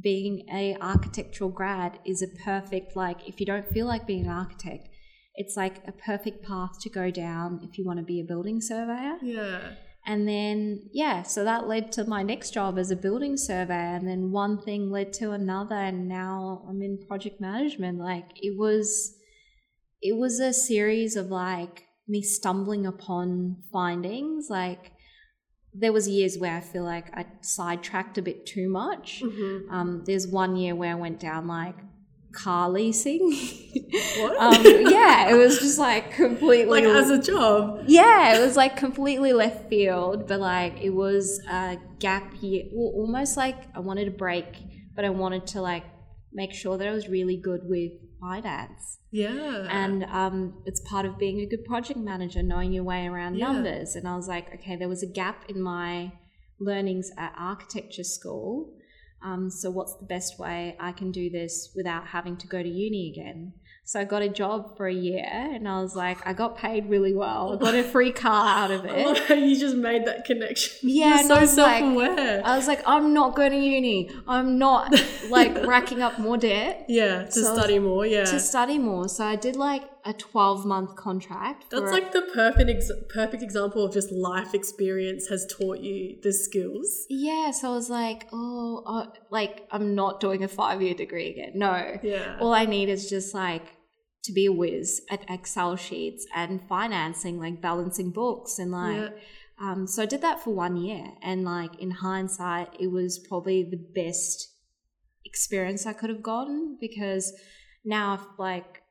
[0.00, 4.32] being a architectural grad is a perfect like if you don't feel like being an
[4.32, 4.88] architect
[5.34, 8.60] it's like a perfect path to go down if you want to be a building
[8.60, 9.72] surveyor Yeah.
[10.04, 13.96] And then, yeah, so that led to my next job as a building surveyor.
[13.96, 15.76] And then one thing led to another.
[15.76, 17.98] And now I'm in project management.
[17.98, 19.14] Like it was,
[20.00, 24.48] it was a series of like me stumbling upon findings.
[24.50, 24.90] Like
[25.74, 29.22] there was years where I feel like I sidetracked a bit too much.
[29.24, 29.72] Mm-hmm.
[29.72, 31.76] Um, there's one year where I went down like
[32.32, 33.32] car leasing.
[34.18, 34.36] What?
[34.38, 37.84] um, yeah, it was just like completely like as a job.
[37.86, 42.92] yeah, it was like completely left field, but like it was a gap year, well,
[42.94, 44.46] almost like I wanted a break,
[44.94, 45.84] but I wanted to like
[46.32, 48.98] make sure that I was really good with finance.
[49.10, 49.66] Yeah.
[49.68, 53.52] And um, it's part of being a good project manager, knowing your way around Yeah.
[53.52, 53.96] numbers.
[53.96, 56.12] And I was like, okay, there was a gap in my
[56.60, 58.72] learnings at architecture school.
[59.24, 62.68] Um, so what's the best way I can do this without having to go to
[62.68, 63.52] uni again?
[63.84, 66.88] So I got a job for a year, and I was like, I got paid
[66.88, 67.52] really well.
[67.52, 69.38] I got a free car out of it.
[69.40, 70.88] you just made that connection.
[70.88, 72.42] Yeah, You're so I was like- self-aware.
[72.44, 74.08] I was like, I'm not going to uni.
[74.28, 74.94] I'm not
[75.30, 78.06] like racking up more debt yeah, to so- study more.
[78.06, 79.08] Yeah, to study more.
[79.08, 81.66] So I did like a 12 month contract.
[81.70, 86.32] that's like the perfect ex- perfect example of just life experience has taught you the
[86.32, 87.06] skills.
[87.08, 91.30] Yeah, so I was like, oh, uh, like I'm not doing a five year degree
[91.30, 91.52] again.
[91.54, 91.98] No.
[92.02, 92.38] Yeah.
[92.40, 93.76] All I need is just like
[94.24, 98.96] to be a whiz at Excel sheets and financing, like balancing books and like.
[98.96, 99.08] Yeah.
[99.60, 103.62] Um, so I did that for one year, and like in hindsight, it was probably
[103.62, 104.48] the best
[105.24, 107.32] experience I could have gotten because
[107.84, 108.81] now, I've like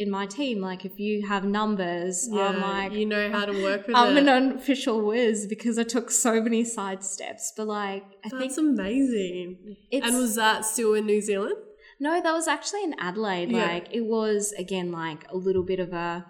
[0.00, 3.56] in my team, like if you have numbers, yeah, I'm like you know how to
[3.62, 4.22] work with I'm it.
[4.22, 7.52] an unofficial whiz because I took so many side steps.
[7.56, 9.76] But like, I That's think amazing.
[9.90, 11.56] it's And was that still in New Zealand?
[12.02, 13.50] no, that was actually in Adelaide.
[13.50, 13.66] Yeah.
[13.74, 16.26] Like, it was again like a little bit of a.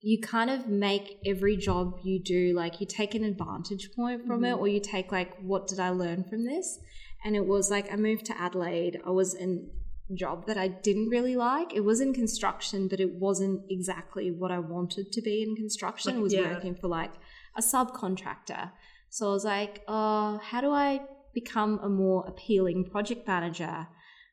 [0.00, 4.44] You kind of make every job you do like you take an advantage point from
[4.44, 4.60] it, Mhm.
[4.60, 6.78] or you take like what did I learn from this?
[7.24, 9.00] And it was like I moved to Adelaide.
[9.04, 9.70] I was in
[10.14, 11.74] job that I didn't really like.
[11.74, 16.12] It was in construction, but it wasn't exactly what I wanted to be in construction.
[16.12, 16.52] Like, it was yeah.
[16.52, 17.12] working for like
[17.56, 18.72] a subcontractor.
[19.10, 21.00] So I was like, uh, how do I
[21.34, 23.88] become a more appealing project manager?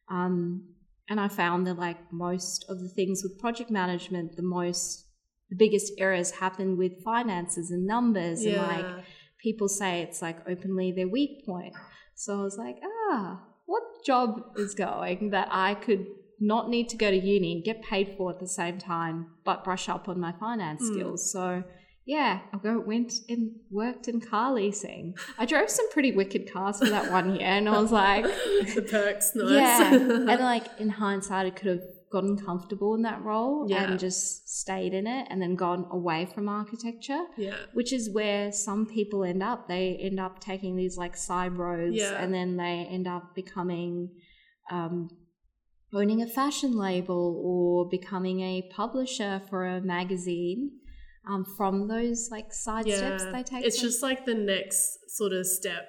[0.10, 0.70] Um,
[1.10, 5.04] and I found that like most of the things with project management, the most
[5.50, 9.06] the biggest errors happen with finances and numbers and like
[9.40, 11.76] people say it's like openly their weak point.
[12.16, 16.06] So I was like, ah, what job is going that I could
[16.40, 19.88] not need to go to uni, get paid for at the same time, but brush
[19.90, 20.94] up on my finance Mm.
[20.94, 21.32] skills.
[21.32, 21.64] So
[22.06, 25.16] yeah, I go went and worked in car leasing.
[25.40, 28.24] I drove some pretty wicked cars for that one year, and I was like,
[28.76, 29.50] the perks, nice.
[29.50, 29.92] yeah.
[29.94, 31.82] and like in hindsight, I could have
[32.18, 33.84] gotten comfortable in that role Yeah.
[33.84, 37.58] and just stayed in it, and then gone away from architecture yeah.
[37.74, 39.60] which is where some people end up.
[39.68, 42.22] They end up taking these like side roads, Yeah.
[42.22, 43.92] and then they end up becoming
[44.78, 44.96] um,
[46.00, 50.62] owning a fashion label or becoming a publisher for a magazine.
[51.28, 53.66] Um, from those like side steps they take.
[53.66, 54.82] It's from- just like the next
[55.20, 55.88] sort of step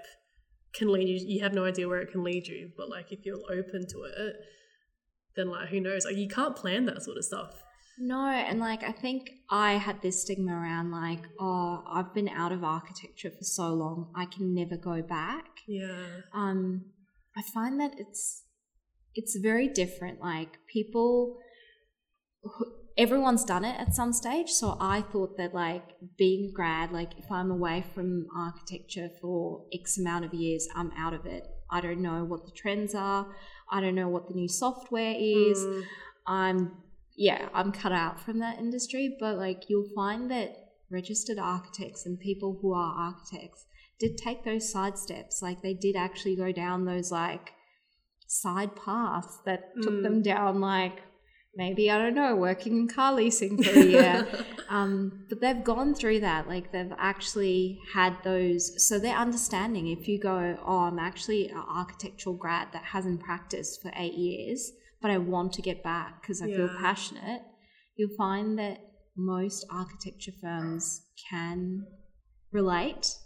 [0.78, 1.18] can lead you.
[1.34, 3.98] You have no idea where it can lead you, but like if you're open to
[4.04, 4.34] it,
[5.36, 6.04] then like who knows?
[6.04, 7.62] Like you can't plan that sort of stuff.
[7.98, 12.52] No, and like I think I had this stigma around like, oh, I've been out
[12.52, 15.46] of architecture for so long, I can never go back.
[15.66, 16.06] Yeah.
[16.34, 16.86] Um,
[17.36, 18.42] I find that it's
[19.14, 20.20] it's very different.
[20.20, 21.38] Like people,
[22.98, 24.50] everyone's done it at some stage.
[24.50, 25.84] So I thought that like
[26.18, 30.92] being a grad, like if I'm away from architecture for X amount of years, I'm
[30.98, 31.44] out of it.
[31.70, 33.26] I don't know what the trends are.
[33.70, 35.58] I don't know what the new software is.
[35.58, 35.84] Mm,
[36.26, 36.76] I'm
[37.16, 40.54] yeah, I'm cut out from that industry, but like you'll find that
[40.90, 43.64] registered architects and people who are architects
[43.98, 45.40] did take those side steps.
[45.42, 47.52] Like they did actually go down those like
[48.26, 50.02] side paths that took Mm.
[50.02, 51.02] them down like
[51.56, 54.28] maybe I don't know, working in car leasing for a year.
[54.68, 56.46] um, but they've gone through that.
[56.46, 58.86] Like they've actually had those.
[58.86, 59.88] So they're understanding.
[59.88, 64.70] If you go, oh, I'm actually an architectural grad that hasn't practiced for eight years,
[65.00, 67.42] but I want to get back because I feel passionate.
[67.96, 68.78] You'll find that
[69.16, 71.86] most architecture firms can
[72.52, 73.16] relate.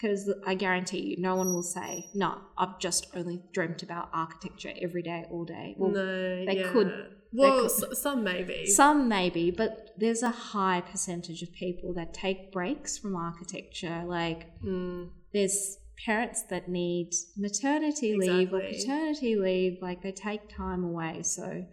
[0.00, 4.72] Because I guarantee you, no one will say, "No, I've just only dreamt about architecture
[4.80, 6.70] every day, all day." Well, no, they yeah.
[6.70, 8.66] could- Well, could- s- some maybe.
[8.66, 14.04] some maybe, but there's a high percentage of people that take breaks from architecture.
[14.06, 20.84] Like Mm, there's parents that need maternity leave or paternity leave, like they take time
[20.84, 21.22] away.
[21.24, 21.66] So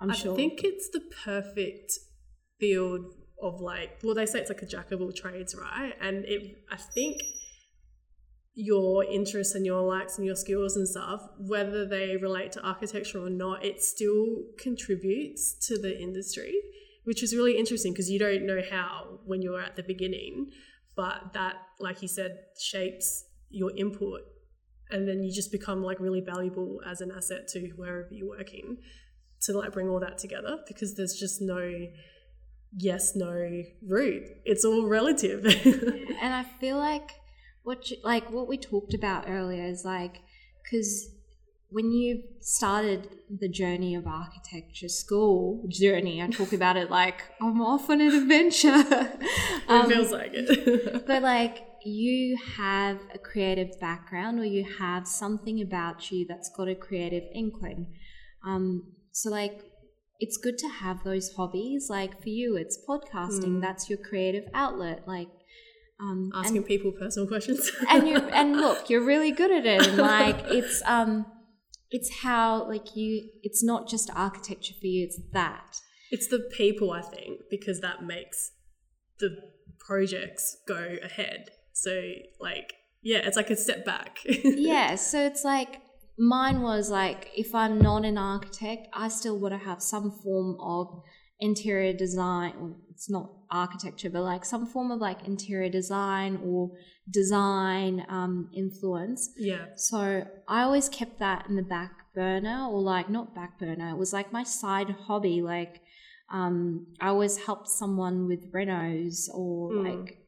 [0.00, 0.32] I'm I sure.
[0.32, 1.92] I think it's the perfect
[2.58, 3.98] field of like.
[4.02, 5.92] Well, they say it's like a jack of all trades, right?
[6.00, 7.20] And it, I think
[8.60, 13.24] your interests and your likes and your skills and stuff, whether they relate to architecture
[13.24, 16.60] or not, it still contributes to the industry,
[17.04, 20.50] which is really interesting because you don't know how when you're at the beginning,
[20.96, 24.22] but that, like you said, shapes your input.
[24.90, 28.78] And then you just become like really valuable as an asset to wherever you're working
[29.42, 31.86] to like bring all that together because there's just no
[32.76, 34.26] yes no route.
[34.44, 35.44] It's all relative.
[36.20, 37.12] and I feel like
[37.68, 40.22] what you, like what we talked about earlier is like
[40.62, 41.10] because
[41.68, 47.60] when you started the journey of architecture school journey, I talk about it like I'm
[47.60, 48.68] off on an adventure.
[49.68, 51.06] um, it feels like it.
[51.06, 56.68] but like you have a creative background or you have something about you that's got
[56.68, 57.92] a creative inkling.
[58.46, 59.60] Um, so like
[60.20, 61.88] it's good to have those hobbies.
[61.90, 63.58] Like for you, it's podcasting.
[63.58, 63.60] Mm.
[63.60, 65.02] That's your creative outlet.
[65.06, 65.28] Like
[66.00, 67.70] um, asking and, people personal questions.
[67.88, 69.86] and you and look, you're really good at it.
[69.86, 71.26] And like it's um
[71.90, 75.80] it's how like you it's not just architecture for you, it's that.
[76.10, 78.52] It's the people, I think, because that makes
[79.20, 79.36] the
[79.78, 81.50] projects go ahead.
[81.72, 84.18] So like yeah, it's like a step back.
[84.24, 85.80] yeah, so it's like
[86.18, 90.56] mine was like if I'm not an architect, I still want to have some form
[90.60, 91.02] of
[91.40, 96.70] interior design it's not architecture but like some form of like interior design or
[97.10, 99.30] design um, influence.
[99.36, 99.66] Yeah.
[99.76, 103.96] So i always kept that in the back burner or like not back burner it
[103.96, 105.80] was like my side hobby like
[106.32, 109.84] um, i always helped someone with renos or mm.
[109.88, 110.18] like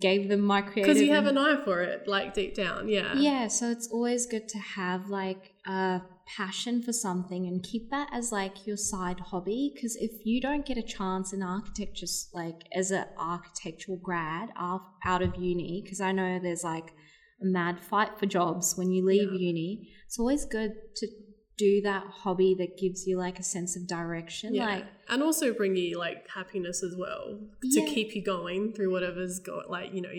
[0.00, 3.12] gave them my creative because you have an eye for it like deep down yeah.
[3.14, 8.08] Yeah so it's always good to have like a passion for something and keep that
[8.12, 12.62] as like your side hobby because if you don't get a chance in architecture like
[12.74, 16.94] as an architectural grad out of uni because i know there's like
[17.42, 19.38] a mad fight for jobs when you leave yeah.
[19.38, 21.06] uni it's always good to
[21.58, 24.64] do that hobby that gives you like a sense of direction yeah.
[24.64, 27.84] like and also bring you like happiness as well yeah.
[27.84, 30.10] to keep you going through whatever's got like you know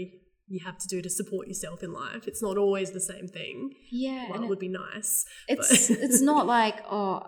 [0.47, 2.27] you have to do to support yourself in life.
[2.27, 3.71] It's not always the same thing.
[3.91, 5.25] Yeah, well, it would be nice.
[5.47, 7.23] It's it's not like oh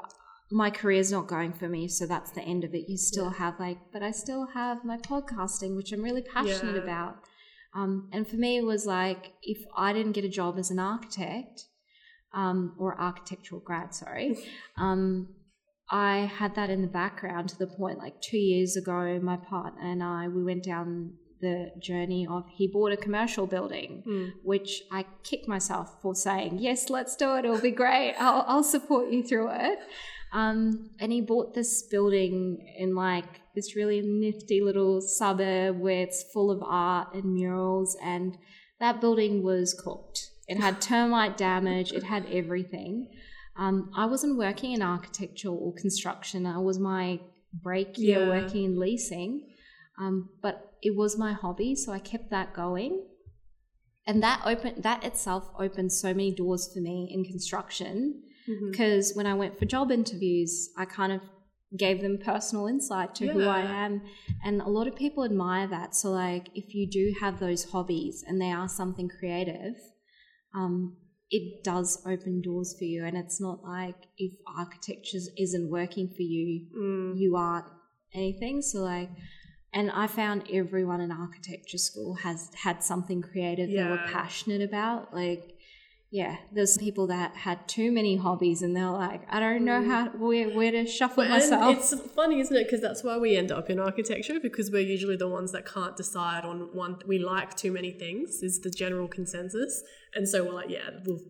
[0.52, 2.86] my career's not going for me, so that's the end of it.
[2.88, 3.40] You still yeah.
[3.40, 6.84] have like, but I still have my podcasting, which I'm really passionate yeah.
[6.84, 7.16] about.
[7.76, 10.80] Um, and for me, it was like if I didn't get a job as an
[10.80, 11.66] architect
[12.34, 14.38] um, or architectural grad, sorry,
[14.78, 15.28] um,
[15.90, 19.82] I had that in the background to the point like two years ago, my partner
[19.82, 24.32] and I we went down the journey of he bought a commercial building, mm.
[24.44, 27.46] which I kicked myself for saying, yes, let's do it.
[27.46, 28.16] It'll be great.
[28.20, 29.80] I'll, I'll support you through it.
[30.34, 36.24] Um, and he bought this building in like this really nifty little suburb where it's
[36.34, 37.96] full of art and murals.
[38.04, 38.38] And
[38.80, 40.30] that building was cooked.
[40.48, 43.10] It had termite damage, it had everything.
[43.58, 46.46] Um, I wasn't working in architecture or construction.
[46.46, 47.20] I was my
[47.54, 48.28] break year yeah.
[48.28, 49.48] working in leasing.
[50.00, 53.06] Um, but it was my hobby, so I kept that going.
[54.06, 58.24] And that opened that itself opened so many doors for me in construction
[58.72, 59.18] because mm-hmm.
[59.18, 61.22] when I went for job interviews, I kind of
[61.76, 63.34] gave them personal insight to yeah.
[63.34, 64.02] who I am.
[64.44, 65.96] And a lot of people admire that.
[65.96, 69.76] So, like, if you do have those hobbies and they are something creative,
[70.56, 70.96] um,
[71.30, 73.04] it does open doors for you.
[73.04, 77.20] And it's not like if architecture isn't working for you, mm.
[77.20, 77.68] you aren't
[78.14, 78.62] anything.
[78.62, 79.10] So, like,
[79.78, 83.84] and I found everyone in architecture school has had something creative yeah.
[83.84, 85.14] they were passionate about.
[85.14, 85.54] Like,
[86.10, 89.88] yeah, there's people that had too many hobbies and they're like, I don't know mm.
[89.88, 91.78] how where, where to shuffle but, myself.
[91.78, 92.64] It's funny, isn't it?
[92.64, 95.96] Because that's why we end up in architecture because we're usually the ones that can't
[95.96, 96.98] decide on one.
[97.06, 99.84] We like too many things is the general consensus,
[100.16, 101.22] and so we're like, yeah, we'll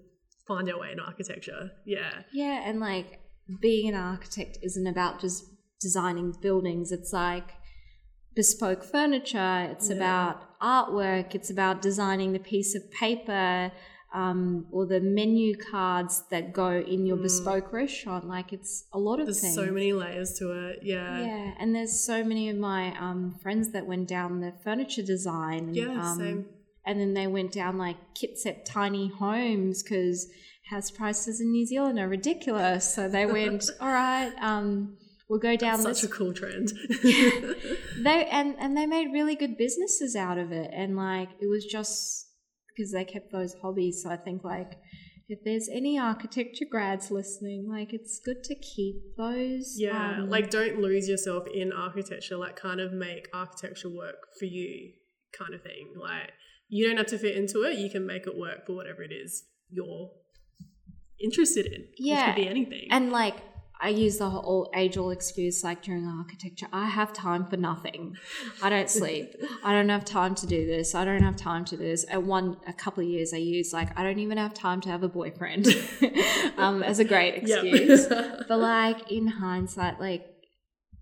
[0.47, 1.71] find our way in architecture.
[1.85, 3.19] Yeah, yeah, and like
[3.61, 5.43] being an architect isn't about just
[5.81, 6.93] designing buildings.
[6.93, 7.51] It's like
[8.37, 9.95] bespoke furniture, it's yeah.
[9.95, 13.71] about artwork, it's about designing the piece of paper
[14.13, 17.23] um, or the menu cards that go in your mm.
[17.23, 18.27] bespoke restaurant.
[18.27, 19.41] Like it's a lot of things.
[19.41, 19.67] there's things.
[19.67, 20.79] so many layers to it.
[20.83, 21.19] Yeah.
[21.19, 21.53] Yeah.
[21.59, 25.73] And there's so many of my um, friends that went down the furniture design.
[25.73, 26.45] Yeah, um, same.
[26.85, 30.27] And then they went down like kit set tiny homes because
[30.69, 32.93] house prices in New Zealand are ridiculous.
[32.93, 34.95] So they went, all right, um,
[35.29, 36.71] we'll go down That's such a cool trend.
[37.03, 41.65] they and and they made really good businesses out of it, and like it was
[41.65, 42.27] just
[42.75, 44.01] because they kept those hobbies.
[44.03, 44.73] So I think like
[45.29, 49.75] if there's any architecture grads listening, like it's good to keep those.
[49.77, 52.37] Yeah, um, like don't lose yourself in architecture.
[52.37, 54.93] Like kind of make architecture work for you,
[55.37, 55.93] kind of thing.
[55.99, 56.31] Like
[56.69, 57.77] you don't have to fit into it.
[57.77, 60.11] You can make it work for whatever it is you're
[61.21, 61.81] interested in.
[61.81, 62.27] Which Yeah.
[62.27, 62.87] could be anything.
[62.91, 63.35] And like,
[63.79, 68.15] I use the whole age old excuse like during architecture, I have time for nothing.
[68.61, 69.35] I don't sleep.
[69.63, 70.95] I don't have time to do this.
[70.95, 72.05] I don't have time to do this.
[72.09, 74.89] At one, a couple of years, I used like, I don't even have time to
[74.89, 75.67] have a boyfriend
[76.57, 77.63] um, as a great Yep.
[77.65, 78.07] excuse.
[78.47, 80.25] but like, in hindsight, like,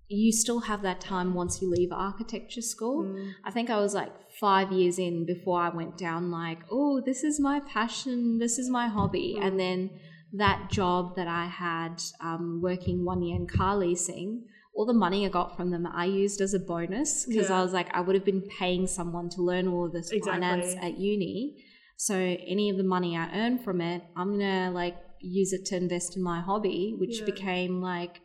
[0.07, 3.03] you still have that time once you leave architecture school.
[3.05, 3.31] Mm.
[3.43, 7.23] I think I was like five years in before I went down, like, oh, this
[7.23, 9.35] is my passion, this is my hobby.
[9.39, 9.47] Mm.
[9.47, 9.89] And then
[10.37, 15.25] that job that I had um, working one year in car leasing, all the money
[15.25, 17.59] I got from them, I used as a bonus because Yeah.
[17.59, 20.75] I was like, I would have been paying someone to learn all of this finance
[20.81, 21.63] at uni.
[21.97, 25.77] So any of the money I earn from it, I'm gonna like use it to
[25.77, 27.25] invest in my hobby, which Yeah.
[27.25, 28.19] became like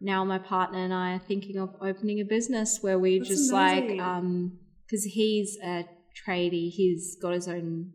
[0.00, 3.52] now my partner and I are thinking of opening a business where we That's just
[3.52, 3.98] amazing.
[3.98, 5.86] like um because he's a
[6.26, 7.92] tradie, he's got his own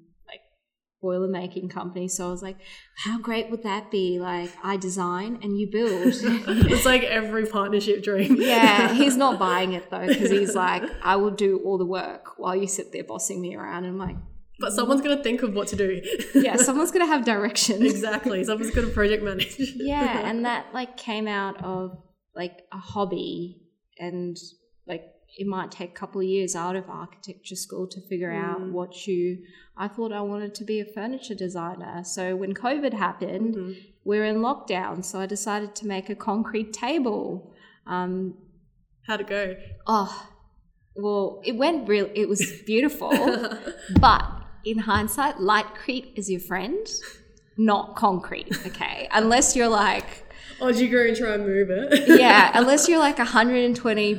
[1.02, 2.08] boiler making company.
[2.08, 2.58] So I was like,
[3.06, 4.20] how great would that be?
[4.20, 5.92] Like I design and you build.
[6.72, 8.38] it's like every partnership dream.
[8.40, 12.38] yeah, he's not buying it though because he's like, I will do all the work
[12.38, 13.84] while you sit there bossing me around.
[13.86, 14.16] And I'm like,
[14.60, 16.02] But someone's gonna think of what to do.
[16.34, 17.86] yeah, someone's gonna have direction.
[17.86, 18.44] exactly.
[18.44, 19.56] Someone's gonna project manage.
[19.60, 21.98] yeah and that like came out of
[22.36, 23.62] like a hobby
[24.00, 24.36] and
[24.88, 25.04] like
[25.38, 28.72] it might take a couple of years out of architecture school to figure out Mm.
[28.72, 29.40] what you
[29.76, 33.76] i thought i wanted to be a furniture designer so when covid happened Mhm.
[34.06, 37.54] we are in lockdown so i decided to make a concrete table
[37.86, 38.34] um
[39.08, 39.56] How'd it go?
[39.86, 40.30] oh
[40.96, 43.12] well it went real it was beautiful
[44.00, 44.24] but
[44.66, 46.86] in hindsight lightcrete is your friend
[47.58, 50.24] not concrete okay unless you're like
[50.60, 52.20] oh, did you go and try and move it?
[52.20, 54.16] yeah, unless you're like a 120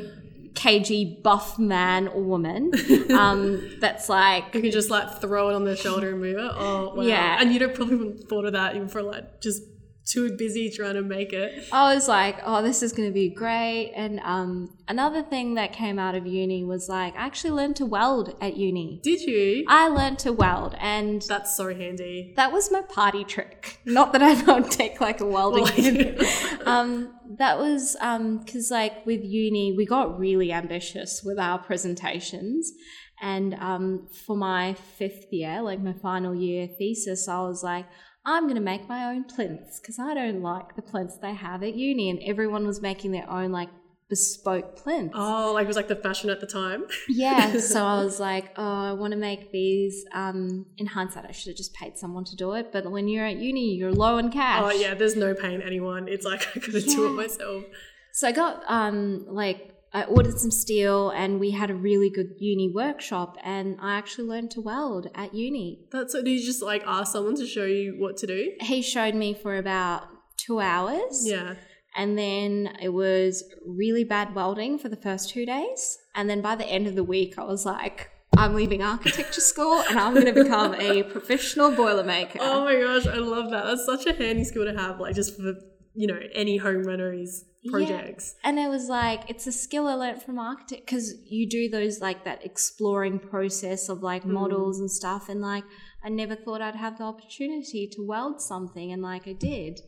[0.55, 2.73] kg buff man or woman,
[3.11, 6.51] um, that's like You can just like throw it on their shoulder and move it.
[6.55, 7.03] Oh, wow.
[7.03, 7.39] Yeah.
[7.41, 9.63] And you don't probably thought of that even for like just
[10.09, 11.69] too busy trying to make it.
[11.71, 13.93] I was like, oh, this is going to be great.
[13.95, 17.87] And um, another thing that came out of uni was like, I actually learned to
[17.87, 19.01] weld at uni.
[19.03, 19.65] Did you?
[19.69, 22.33] I learned to weld, and That's so handy.
[22.37, 23.81] that was my party trick.
[23.85, 25.65] Not that I don't take like a welding.
[25.65, 26.27] Like-
[26.67, 27.97] um, that was
[28.39, 32.73] because like with uni, we got really ambitious with our presentations.
[33.21, 37.87] And um, for my fifth year, like my final year thesis, I was like,
[38.31, 41.63] I'm going to make my own plinths because I don't like the plinths they have
[41.63, 42.11] at uni.
[42.11, 43.71] And everyone was making their own like
[44.11, 45.15] bespoke plinths.
[45.15, 46.85] Oh, like it was like the fashion at the time.
[47.09, 50.05] Yeah, so I was like, oh, I want to make these.
[50.13, 52.71] Um, in hindsight, I should have just paid someone to do it.
[52.73, 54.63] But when you're at uni, you're low in cash.
[54.65, 56.07] Oh yeah, there's no paying anyone.
[56.09, 57.09] It's like I could do Yeah.
[57.11, 57.65] it myself.
[58.13, 62.35] So I got um like I ordered some steel, and we had a really good
[62.39, 65.87] uni workshop, and I actually learned to weld at uni.
[65.91, 66.23] That's so.
[66.23, 68.53] Did you just like ask someone to show you what to do?
[68.61, 71.23] He showed me for about two hours.
[71.27, 71.55] Yeah.
[71.97, 75.99] And then it was really bad welding for the first two days.
[76.15, 79.83] And then by the end of the week, I was like, I'm leaving architecture school
[79.89, 82.37] and I'm going to become a professional boilermaker.
[82.41, 83.65] Oh my gosh, I love that.
[83.65, 85.55] That's such a handy skill to have, like just for
[85.95, 88.35] you know any home renters projects.
[88.45, 92.01] And it was like, it's a skill I learned from architect because you do those
[92.01, 94.31] like that exploring process of like Mm.
[94.31, 95.29] models and stuff.
[95.29, 95.65] And like,
[96.03, 98.93] I never thought I'd have the opportunity to weld something.
[98.93, 99.81] And like, I did.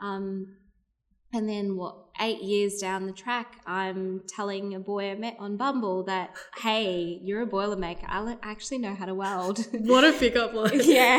[0.00, 0.56] Um,
[1.32, 5.56] and then what, eight years down the track, I'm telling a boy I met on
[5.56, 8.04] Bumble that, hey, you're a boilermaker.
[8.08, 9.66] I actually know how to weld.
[9.84, 10.70] What a pickup line.
[10.84, 11.18] yeah.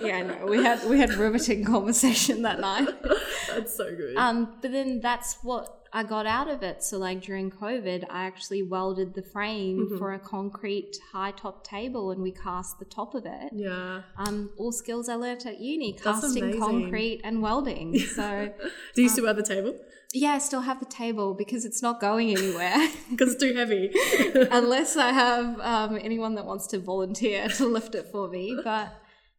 [0.00, 2.88] yeah, no, we had, we had riveting conversation that night.
[3.48, 4.16] That's so good.
[4.16, 6.82] Um, but then that's what I got out of it.
[6.82, 9.98] So like during COVID, I actually welded the frame Mhm.
[9.98, 13.52] for a concrete high top table and we cast the top of it.
[13.52, 14.02] yeah.
[14.16, 17.98] Um, all skills I learnt at uni, casting concrete and welding.
[18.16, 18.52] So
[18.94, 19.74] Do you still have the table?
[20.14, 22.76] yeah, I still have the table because it's not going anywhere
[23.10, 23.90] Because it's too heavy.
[24.50, 28.56] unless I have um, anyone that wants to volunteer to lift it for me.
[28.64, 28.88] But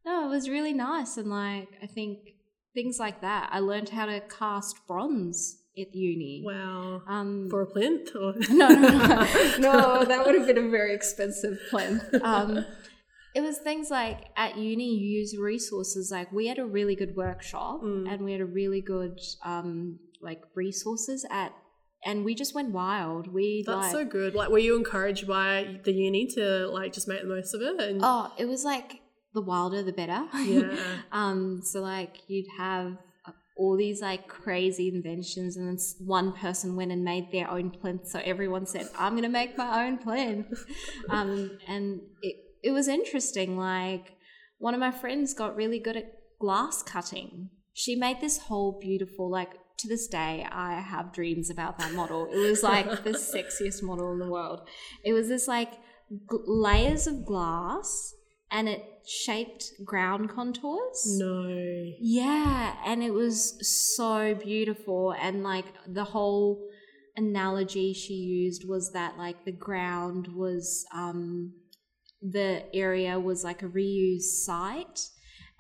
[0.06, 1.18] no, it was really nice.
[1.18, 2.20] And like, I think
[2.76, 3.50] things like that.
[3.52, 6.44] I learned how to cast bronze at uni.
[6.46, 7.02] wow.
[7.08, 8.16] Um, For a plinth?
[8.16, 9.28] Or no, no, no,
[9.60, 12.04] no, that would have been a very expensive plinth.
[12.22, 12.66] Um,
[13.36, 16.12] it was things like at uni, you use resources.
[16.12, 18.12] Like we had a really good workshop, Mm.
[18.12, 21.52] and we had a really good um, like resources at,
[22.06, 23.34] and we just went wild.
[23.34, 24.36] We That's like, so good.
[24.36, 27.80] Like, were you encouraged by the uni to like just make the most of it?
[27.80, 29.00] And oh, it was like
[29.34, 30.28] the wilder the better.
[30.38, 30.78] yeah,
[31.12, 32.98] um, so like you'd have
[33.64, 38.08] all these like crazy inventions, and then one person went and made their own plinth.
[38.08, 40.66] So everyone said, "I'm gonna make my own plinth,"
[41.10, 43.58] um, and it it was interesting.
[43.58, 44.16] Like
[44.58, 47.50] one of my friends got really good at glass cutting.
[47.74, 52.28] She made this whole beautiful, like to this day, I have dreams about that model.
[52.32, 54.68] It was like the sexiest model in the world.
[55.04, 58.14] It was this like g- layers of glass
[58.54, 61.18] and it shaped ground contours.
[61.18, 61.92] No.
[62.00, 65.14] Yeah, and it was so beautiful.
[65.20, 66.64] And like the whole
[67.18, 71.54] analogy she used was that like the ground was, um,
[72.22, 75.10] the area was like a reuse site.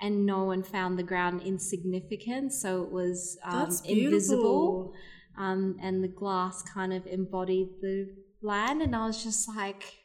[0.02, 4.92] And no one found the ground insignificant, so it was um, invisible.
[5.38, 10.03] Um, and the glass kind of embodied the land, and I was just like,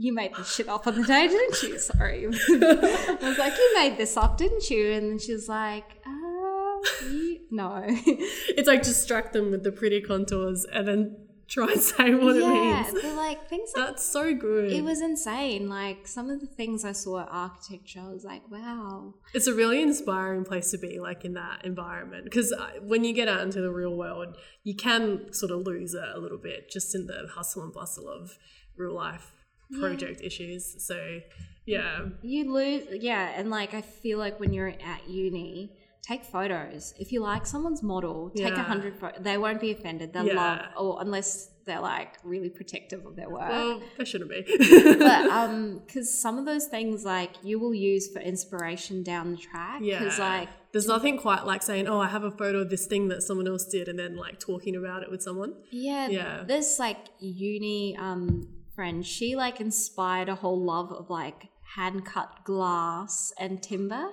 [0.00, 3.72] "You made this shit up on the day, didn't you?" Sorry, I was like, "You
[3.74, 8.82] made this up, didn't you?" And then she was like, "Uh, you, no." It's like
[8.82, 11.16] distract them with the pretty contours and then
[11.48, 13.02] try and say what yeah, it means.
[13.02, 14.70] but like things like That's so good.
[14.70, 15.68] it was insane.
[15.68, 19.54] Like some of the things I saw at architecture, I was like, "Wow." It's a
[19.54, 22.24] really inspiring place to be, like in that environment.
[22.24, 26.04] Because when you get out into the real world, you can sort of lose it
[26.14, 28.38] a little bit just in the hustle and bustle of
[28.76, 29.32] real life
[29.80, 30.76] project issues.
[30.86, 31.20] So,
[31.66, 32.06] yeah.
[32.22, 36.94] You lose, yeah, and like I feel like when you're at uni, take photos.
[36.98, 38.62] If you like someone's model, take a Yeah.
[38.64, 39.22] hundred photos.
[39.22, 40.12] They won't be offended.
[40.12, 40.34] They'll Yeah.
[40.34, 43.50] love, or unless they're like really protective of their work.
[43.50, 44.40] Well, they shouldn't be.
[44.98, 49.36] but um, because some of those things like you will use for inspiration down the
[49.36, 49.80] track.
[49.82, 49.98] yeah.
[49.98, 53.08] Because like There's nothing quite like saying, oh, I have a photo of this thing
[53.08, 55.52] that someone else did and then like talking about it with someone.
[55.70, 56.44] yeah, Yeah.
[56.46, 58.48] this like uni um
[58.78, 64.06] friend, she like inspired a whole love of like hand cut glass and timber.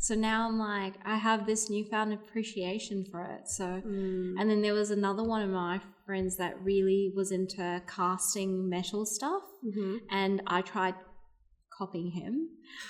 [0.00, 3.48] So now I'm like, I have this newfound appreciation for it.
[3.48, 3.64] So,
[4.38, 9.04] and then there was another one of my friends that really was into casting metal
[9.06, 9.96] stuff, Mm-hmm.
[10.10, 10.94] and I tried
[11.76, 12.48] copying him.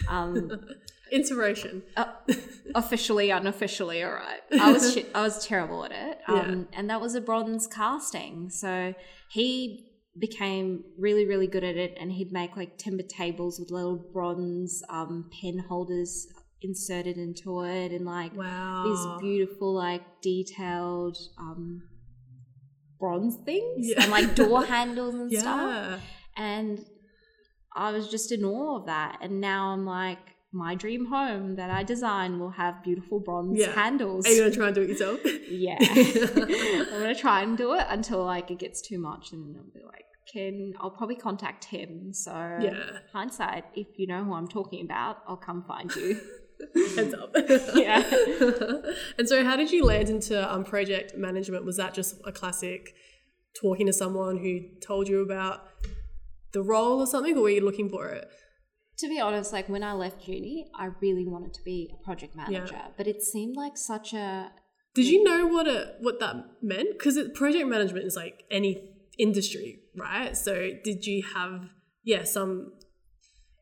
[0.09, 0.51] Um,
[1.12, 1.83] Inspiration.
[1.97, 2.12] uh,
[2.77, 4.41] officially, unofficially, all right.
[4.61, 8.51] I was I was terrible at it, um, and that was a bronze casting.
[8.51, 8.95] So
[9.29, 13.97] he became really, really good at it, and he'd make like timber tables with little
[13.97, 16.27] bronze um, pen holders
[16.63, 18.83] inserted into it, and like Wow.
[18.85, 21.83] these beautiful, like detailed um,
[22.99, 24.03] bronze things, Yeah.
[24.03, 26.01] and like door handles and stuff
[26.37, 26.85] and
[27.75, 29.19] I was just in awe of that.
[29.21, 33.73] And now I'm like, my dream home that I design will have beautiful bronze Yeah.
[33.73, 34.27] handles.
[34.27, 35.21] Are you to try and do it yourself?
[35.49, 39.65] yeah, I'm gonna try and do it until like it gets too much, and I'll
[39.73, 42.13] be like, can I'll probably contact him.
[42.13, 42.99] So Yeah.
[43.13, 46.21] hindsight, if you know who I'm talking about, I'll come find you.
[46.97, 47.35] Heads up.
[47.75, 48.03] Yeah.
[49.19, 51.65] and so, how did you land into um, project management?
[51.65, 52.95] Was that just a classic
[53.61, 55.63] talking to someone who told you about
[56.53, 58.29] the role or something, or were you looking for it?
[59.01, 62.37] To be honest, like when I left uni, I really wanted to be a project
[62.37, 64.53] manager, but it seemed like such a
[64.95, 66.91] Did you know what a what that meant?
[66.93, 70.37] Because project management is like any industry, right?
[70.37, 71.71] So, did you have
[72.05, 72.73] yeah some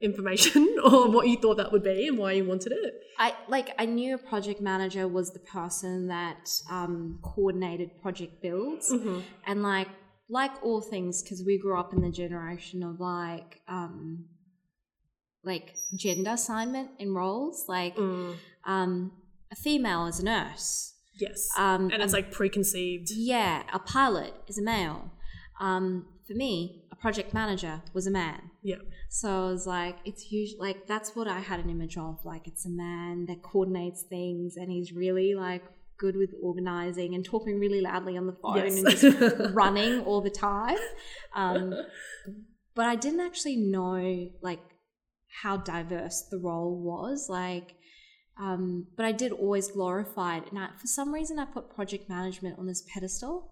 [0.01, 2.95] information on what you thought that would be and why you wanted it?
[3.19, 8.91] I like I knew a project manager was the person that um, coordinated project builds,
[9.47, 9.89] and like
[10.29, 14.27] like all things, because we grew up in the generation of like um,
[15.49, 18.37] like gender assignment in roles, like Mm.
[18.75, 18.93] um,
[19.51, 20.95] a female is a nurse,
[21.25, 23.09] Yes, um, and it's like preconceived.
[23.11, 25.11] yeah, a pilot is a male.
[25.61, 28.41] Um, for me, a project manager was a man.
[28.63, 32.15] Yeah, So I was like, it's usually like that's what I had an image of.
[32.33, 35.65] Like it's a man that coordinates things and he's really like
[35.99, 38.77] good with organizing and talking really loudly on the phone Yes.
[38.79, 40.79] and just running all the time.
[41.35, 41.63] Um,
[42.77, 44.61] but I didn't actually know like
[45.43, 47.29] how diverse the role was.
[47.29, 47.75] Like,
[48.41, 50.45] um, but I did always glorify it.
[50.51, 53.51] And I, for some reason, I put project management on this pedestal.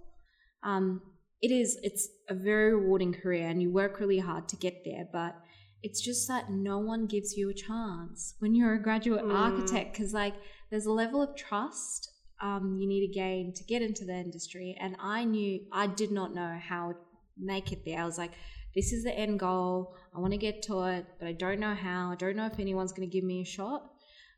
[0.62, 1.02] Um,
[1.42, 5.06] it is it's a very rewarding career and you work really hard to get there
[5.12, 5.36] but
[5.82, 9.34] it's just that no one gives you a chance when you're a graduate Mm.
[9.34, 10.34] architect because like
[10.70, 12.10] there's a level of trust
[12.40, 16.10] um, you need to gain to get into the industry and i knew i did
[16.10, 16.98] not know how to
[17.38, 18.32] make it there i was like
[18.76, 21.74] this is the end goal i want to get to it but i don't know
[21.74, 23.82] how i don't know if anyone's going to give me a shot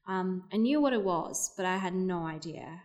[0.07, 2.81] um, i knew what it was but i had no idea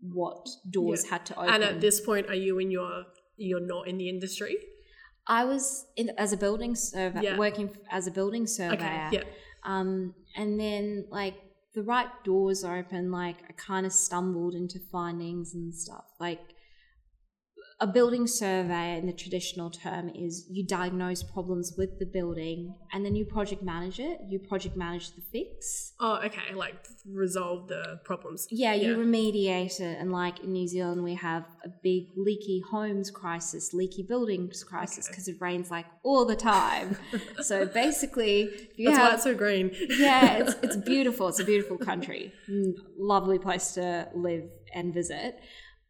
[0.00, 1.10] what doors Yeah.
[1.10, 3.04] had to open and at this point, are you in your
[3.36, 4.56] you're not in the industry?
[5.26, 7.36] I was in as a building surveyor, Yeah.
[7.38, 8.78] working as a building surveyor.
[8.78, 9.24] Okay, yeah,
[9.62, 11.34] Um, and then like
[11.74, 16.06] the right doors open, like I kind of stumbled into findings and stuff.
[16.18, 16.40] Like
[17.82, 23.06] a building survey in the traditional term is you diagnose problems with the building and
[23.06, 26.54] then you project manage it you project manage the fix Oh, okay.
[26.54, 26.74] Like
[27.06, 28.46] resolve the problems.
[28.50, 28.96] yeah you Yeah.
[29.04, 34.02] remediate it and like in new zealand we have a big leaky homes crisis leaky
[34.02, 35.12] buildings crisis Okay.
[35.12, 36.96] because it rains like all the time
[37.40, 39.70] so basically if you That's why have it's so green.
[39.98, 41.28] yeah, it's, it's beautiful.
[41.28, 42.32] It's a beautiful country.
[42.48, 45.38] Mm, Lovely place to live and visit.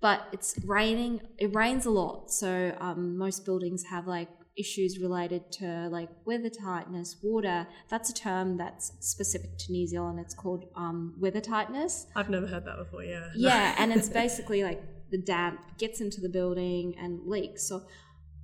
[0.01, 1.20] But it's raining.
[1.38, 2.30] It rains a lot.
[2.30, 7.66] So um, most buildings have like issues related to like weather tightness, water.
[7.88, 10.18] That's a term that's specific to New Zealand.
[10.20, 12.07] It's called um, weather tightness.
[12.16, 13.05] I've never heard that before.
[13.05, 13.28] Yeah.
[13.34, 17.68] Yeah, and it's basically like the damp gets into the building and leaks.
[17.68, 17.82] So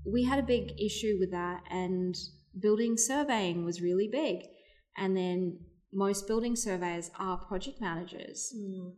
[0.04, 2.14] we had a big issue with that, and
[2.59, 4.40] building surveying was really big.
[4.96, 5.59] And then
[5.92, 8.52] most building surveyors are project managers.
[8.57, 8.92] Mm.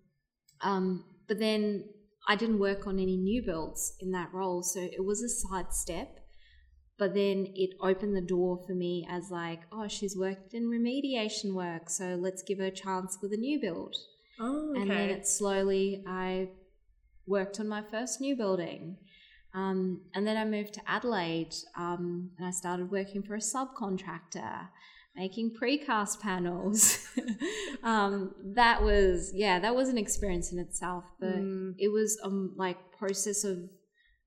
[0.60, 1.84] Um, but then
[2.30, 5.72] I didn't work on any new builds in that role, so it was a side
[5.72, 6.20] step.
[6.98, 11.54] But then it opened the door for me as like, oh, she's worked in remediation
[11.54, 13.96] work, so let's give her a chance with a new build.
[14.38, 14.80] Oh, okay.
[14.82, 16.50] And then it slowly, I
[17.26, 18.98] worked on my first new building.
[19.54, 24.68] Um, and then I moved to Adelaide um, and I started working for a subcontractor
[25.16, 27.06] making precast panels.
[27.82, 31.04] um, that was, yeah, that was an experience in itself.
[31.20, 31.74] But Mm.
[31.78, 33.58] it was um, like process of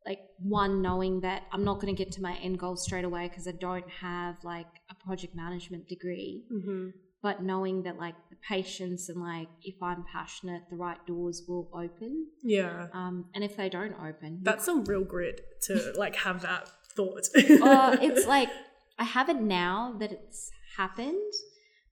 [0.05, 3.27] like one knowing that I'm not going to get to my end goal straight away
[3.27, 6.93] because I don't have like a project management degree Mhm.
[7.21, 11.69] but knowing that like the patience and like if I'm passionate, the right doors will
[11.71, 12.25] open.
[12.41, 12.88] Yeah.
[12.93, 17.27] Um, and if they don't open, That's some real grit to like have that thought.
[17.38, 18.49] oh, it's like
[18.97, 21.34] I have it now that it's happened,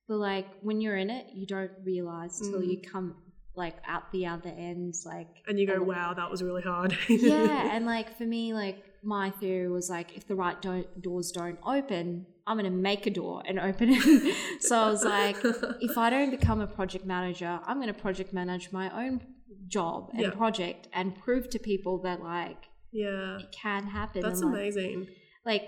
[0.07, 2.67] but like when you're in it, you don't realize till Mm.
[2.71, 3.15] you come
[3.55, 6.97] like out the other end, like and you go, and- wow, that was really hard.
[7.09, 11.31] yeah, and like for me, like my theory was like if the right do- doors
[11.31, 14.35] don't open, I'm gonna make a door and open it.
[14.61, 15.37] so I was like,
[15.81, 19.21] if I don't become a project manager, I'm going to project manage my own
[19.67, 20.29] job and Yeah.
[20.31, 22.57] project and prove to people that like
[22.91, 23.37] yeah.
[23.39, 24.21] it can happen.
[24.21, 25.07] That's and, like, amazing.
[25.45, 25.63] like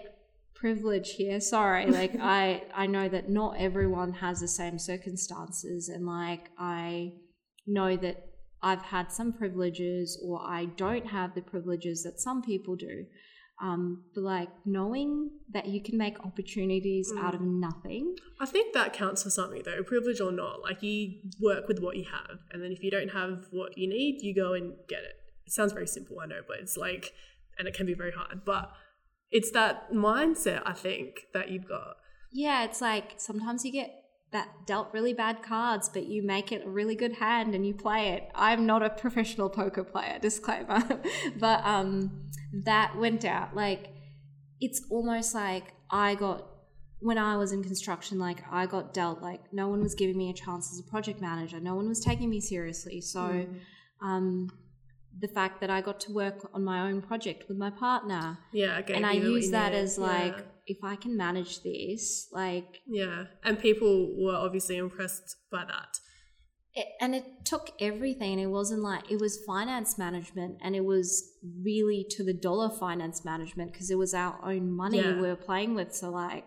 [0.61, 1.39] privilege here.
[1.41, 7.13] Sorry, like I I know that not everyone has the same circumstances, and like I
[7.67, 8.17] know that
[8.69, 13.05] I've had some privileges, or I don't have the privileges that some people do.
[13.69, 17.23] Um, but like knowing that you can make opportunities Mm.
[17.23, 18.15] out of nothing.
[18.39, 20.55] I think that counts for something though, privilege or not.
[20.67, 20.97] Like you
[21.39, 24.33] work with what you have, and then if you don't have what you need, you
[24.45, 25.15] go and get it.
[25.45, 27.13] It sounds very simple, I know, but it's like,
[27.59, 28.41] and it can be very hard.
[28.45, 28.71] But
[29.31, 31.95] it's that mindset I think that you've got.
[32.31, 33.91] Yeah, it's like sometimes you get
[34.31, 37.73] that dealt really bad cards, but you make it a really good hand and you
[37.73, 38.29] play it.
[38.33, 40.81] I'm not a professional poker player, disclaimer.
[41.39, 42.29] but um
[42.65, 43.55] that went out.
[43.55, 43.89] Like
[44.61, 46.47] it's almost like I got
[46.99, 50.29] when I was in construction, like I got dealt like no one was giving me
[50.29, 51.59] a chance as a project manager.
[51.59, 53.01] No one was taking me seriously.
[53.01, 53.59] So Mm.
[54.01, 54.49] um
[55.19, 58.81] the fact that I got to work on my own project with my partner yeah,
[58.87, 60.43] and I you know what use that as like Yeah.
[60.67, 65.99] if I can manage this, like Yeah, and people were obviously impressed by that.
[66.73, 68.39] it, and it took everything.
[68.39, 71.07] It wasn't like it was finance management, and it was
[71.63, 75.15] really to the dollar finance management because it was our own money Yeah.
[75.15, 75.93] we were playing with.
[75.93, 76.45] So like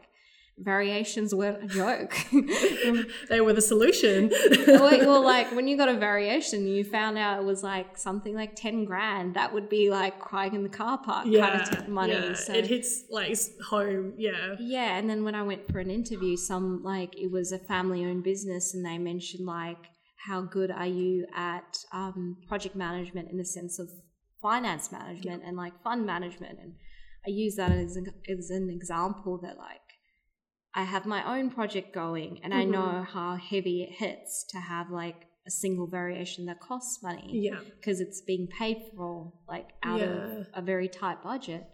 [0.59, 2.17] variations weren't a joke.
[3.29, 4.31] they were the solution.
[4.67, 8.55] well, like when you got a variation, you found out it was like something like
[8.55, 9.35] ten grand.
[9.35, 12.13] That would be like crying in the car park kind of money.
[12.13, 13.37] yeah, so it hits like
[13.69, 14.15] home.
[14.17, 17.59] Yeah, Yeah, and then when I went for an interview, some like it was a
[17.59, 19.79] family owned business, and they mentioned like
[20.27, 23.91] how good are you at um, project management in the sense of
[24.41, 26.75] finance management and like fund management, and
[27.27, 29.81] I use that as an, as an example that like
[30.75, 32.70] I have my own project going, and I Mhm.
[32.70, 37.61] know how heavy it hits to have like a single variation that costs money yeah,
[37.77, 40.07] because it's being paid for like out Yeah.
[40.41, 41.64] of a very tight budget.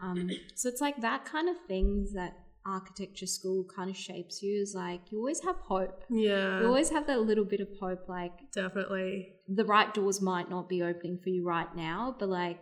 [0.00, 2.34] Um, so it's like that kind of things that
[2.64, 6.04] architecture school kind of shapes you is like you always have hope.
[6.10, 6.60] yeah.
[6.60, 9.34] You always have that little bit of hope, like definitely.
[9.48, 12.60] the right doors might not be opening for you right now, but like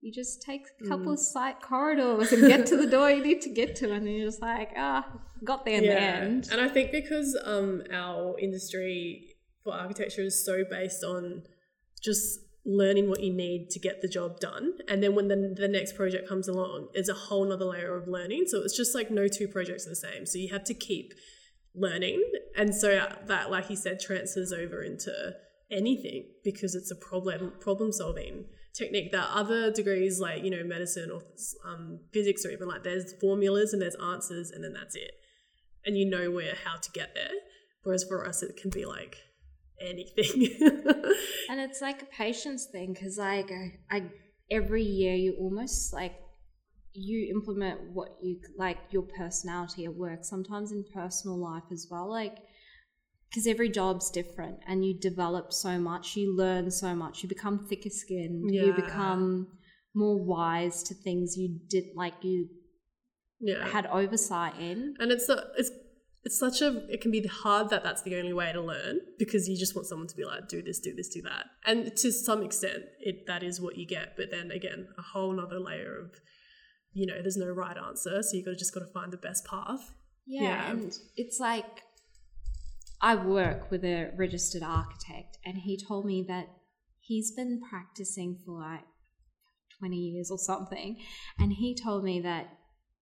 [0.00, 1.12] you just take a couple Mm.
[1.12, 4.14] of side corridors and get to the door you need to get to, and then
[4.14, 5.06] you're just like, ah,
[5.44, 6.48] got there in the end.
[6.50, 11.42] And I think because um our industry for architecture is so based on
[12.02, 15.66] just learning what you need to get the job done and then when the, the
[15.66, 19.10] next project comes along it's a whole nother layer of learning so it's just like
[19.10, 21.14] no two projects are the same so you have to keep
[21.74, 22.22] learning
[22.54, 22.88] and so
[23.26, 25.10] that like you said transfers over into
[25.70, 28.44] anything because it's a problem problem solving
[28.74, 31.22] technique that other degrees like you know medicine or
[31.66, 35.12] um, physics or even like there's formulas and there's answers and then that's it.
[35.84, 37.30] And you know where how to get there
[37.82, 39.16] whereas for us it can be like
[39.80, 40.48] anything.
[41.48, 43.50] And it's like a patience thing because like
[43.90, 44.04] I,
[44.50, 46.14] every year you almost like
[46.92, 52.08] you implement what you like your personality at work sometimes in personal life as well
[52.08, 52.38] like
[53.30, 57.66] because every job's different and you develop so much you learn so much you become
[57.68, 59.46] thicker skinned you become
[59.94, 62.48] more wise to things you did like you
[63.40, 63.66] yeah.
[63.68, 64.94] had oversight in.
[64.98, 65.70] And it's a, it's
[66.22, 69.48] it's such a it can be hard that that's the only way to learn because
[69.48, 71.46] you just want someone to be like do this do this do that.
[71.64, 75.32] And to some extent it that is what you get but then again a whole
[75.32, 76.10] nother layer of
[76.92, 79.16] you know there's no right answer so you've got to just got to find the
[79.16, 79.92] best path.
[80.26, 80.70] Yeah, Yeah.
[80.72, 81.82] and it's like
[83.00, 86.46] i work with a registered architect and he told me that
[87.00, 88.84] he's been practicing for like
[89.78, 90.96] 20 years or something
[91.38, 92.46] and he told me that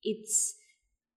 [0.03, 0.55] it's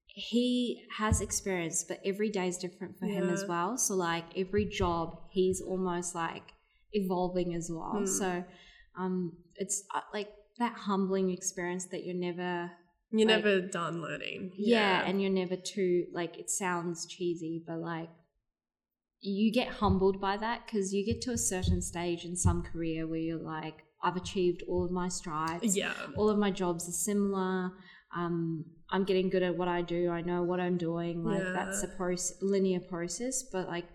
[0.08, 4.66] he has experience but every day is different for him as well so like every
[4.66, 6.52] job he's almost like
[6.94, 8.06] evolving as well Hmm.
[8.06, 8.44] so
[9.00, 12.72] um it's uh, like that humbling experience that you're never
[13.12, 15.04] you're Like- never done learning yeah.
[15.06, 18.10] and you're never too like it sounds cheesy but like
[19.22, 23.06] you get humbled by that because you get to a certain stage in some career
[23.08, 25.78] where you're like i've achieved all of my strides.
[25.78, 25.94] Yeah.
[26.18, 27.72] All of my jobs are similar.
[28.16, 30.10] Um, i'm getting good at what i do.
[30.10, 31.24] I know what i'm doing.
[31.24, 31.98] Like that's a Yeah.
[31.98, 33.86] process linear process but like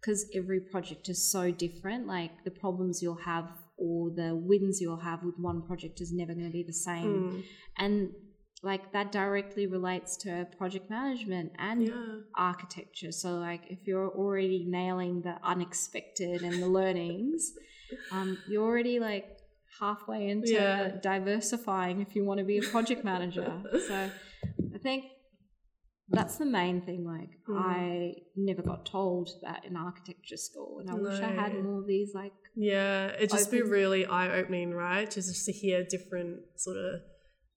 [0.00, 5.00] because every project is so different like the problems you'll have or the wins you'll
[5.10, 7.04] have with one project is never going to be the same.
[7.04, 7.44] Mm,
[7.78, 8.10] and
[8.62, 14.64] like that directly relates to project management and yeah architecture so like if you're already
[14.66, 17.52] nailing the unexpected and the learnings
[18.10, 19.26] um, you're already like
[19.78, 20.92] halfway into Yeah.
[21.02, 23.52] diversifying if you want to be a project manager
[23.86, 24.10] so
[24.74, 25.04] i think
[26.08, 27.58] that's the main thing like Mm.
[27.58, 31.86] i never got told that in architecture school and i wish i had more of
[31.86, 35.10] these like Yeah, it'd just be really eye opening, right?
[35.10, 37.00] Just, just to hear different sort of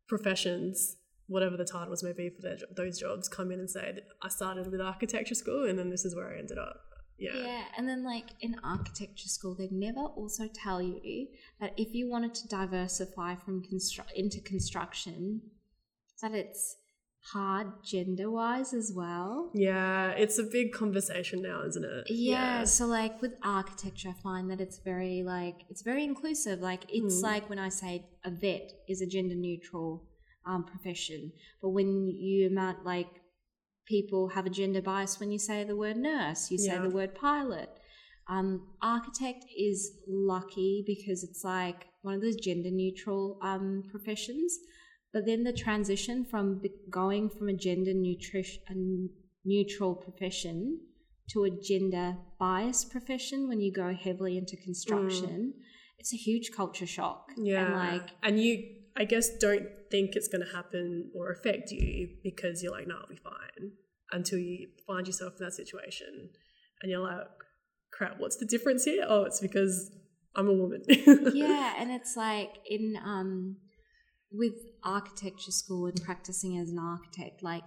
[0.07, 0.97] professions,
[1.27, 4.71] whatever the titles may be for their, those jobs, come in and say, I started
[4.71, 6.81] with architecture school and then this is where I ended up.
[7.17, 7.31] Yeah.
[7.35, 11.27] Yeah, and then like in architecture school, they'd never also tell you
[11.61, 15.41] that if you wanted to diversify from constru- into construction,
[16.21, 16.75] that it's
[17.33, 19.49] hard gender wise as well.
[19.53, 22.05] Yeah, it's a big conversation now, isn't it?
[22.09, 26.59] Yeah, so like with architecture, I find that it's very like it's very inclusive.
[26.59, 27.23] Like it's Mm.
[27.23, 30.03] like when I say a vet is a gender neutral
[30.45, 33.09] um, profession, but when you amount like
[33.87, 36.81] people have a gender bias when you say the word nurse, you say Yeah.
[36.81, 37.69] the word pilot.
[38.27, 44.57] Um, architect is lucky because it's like one of those gender neutral um, professions.
[45.15, 49.09] But then the transition from going from a gender nutrition,
[49.45, 50.81] neutral profession
[51.29, 55.53] to a gender biased profession when you go heavily into construction,
[55.97, 57.29] it's a huge culture shock.
[57.37, 57.63] Yeah.
[57.63, 58.61] And like, and you,
[58.97, 62.95] I guess, don't think it's going to happen or affect you because you're like, no,
[62.95, 63.71] I'll be fine
[64.11, 66.29] until you find yourself in that situation
[66.81, 67.25] and you're like,
[67.93, 69.05] crap, what's the difference here?
[69.07, 69.91] Oh, it's because
[70.35, 70.83] I'm a woman.
[70.89, 73.55] yeah, and it's like in um
[74.37, 77.63] with architecture school and practicing as an architect, like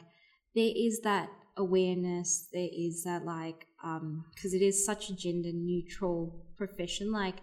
[0.55, 5.51] there is that awareness, there is that like um because it is such a gender
[5.53, 7.37] neutral profession, like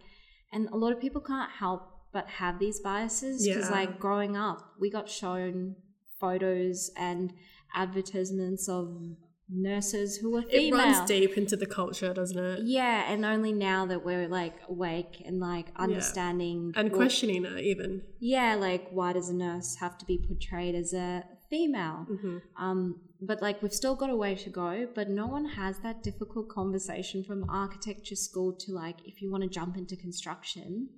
[0.51, 1.81] and a lot of people can't help
[2.13, 3.75] but have these biases because Yeah.
[3.75, 5.75] like growing up, we got shown
[6.19, 7.33] photos and
[7.73, 9.17] advertisements of
[9.49, 12.59] nurses who were it runs deep into the culture, doesn't it?
[12.63, 17.59] Yeah, and only now that we're like awake and like understanding And what- questioning it,
[17.59, 18.01] even.
[18.19, 22.05] yeah, like why does a nurse have to be portrayed as a female?
[22.09, 25.79] hmm Um, but like we've still got a way to go, but no one has
[25.79, 30.89] that difficult conversation from architecture school to like if you want to jump into construction.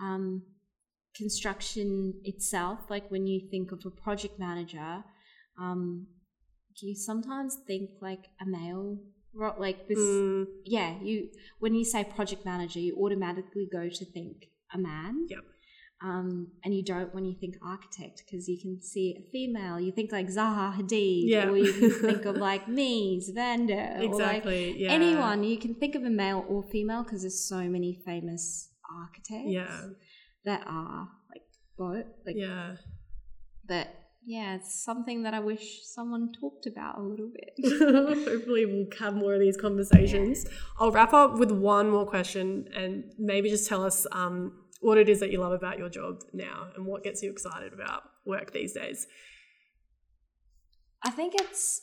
[0.00, 0.42] Um,
[1.14, 5.04] construction itself, like when you think of a project manager,
[5.60, 6.06] um,
[6.80, 8.98] you sometimes think like a male,
[9.58, 14.46] like this Mm, yeah, you when you say project manager, you automatically go to think
[14.74, 15.26] a man.
[15.28, 15.40] Yep.
[16.04, 19.78] Um, and you don't when you think architect because you can see a female.
[19.78, 21.48] You think like Zaha Hadid, Yeah.
[21.48, 24.74] or you can think of like Mies van der, or like exactly.
[24.82, 24.90] yeah.
[24.90, 25.44] anyone.
[25.44, 28.70] You can think of a male or female because there's so many famous
[29.00, 29.80] architects Yeah.
[30.44, 31.44] that are like
[31.78, 32.06] both.
[32.26, 32.76] Like, Yeah.
[33.68, 33.86] but
[34.24, 37.54] yeah, it's something that I wish someone talked about a little bit.
[38.28, 40.46] Hopefully, we'll have more of these conversations.
[40.78, 45.08] I'll wrap up with one more question and maybe just tell us um, what it
[45.08, 48.52] is that you love about your job now and what gets you excited about work
[48.52, 49.06] these days.
[51.02, 51.82] I think it's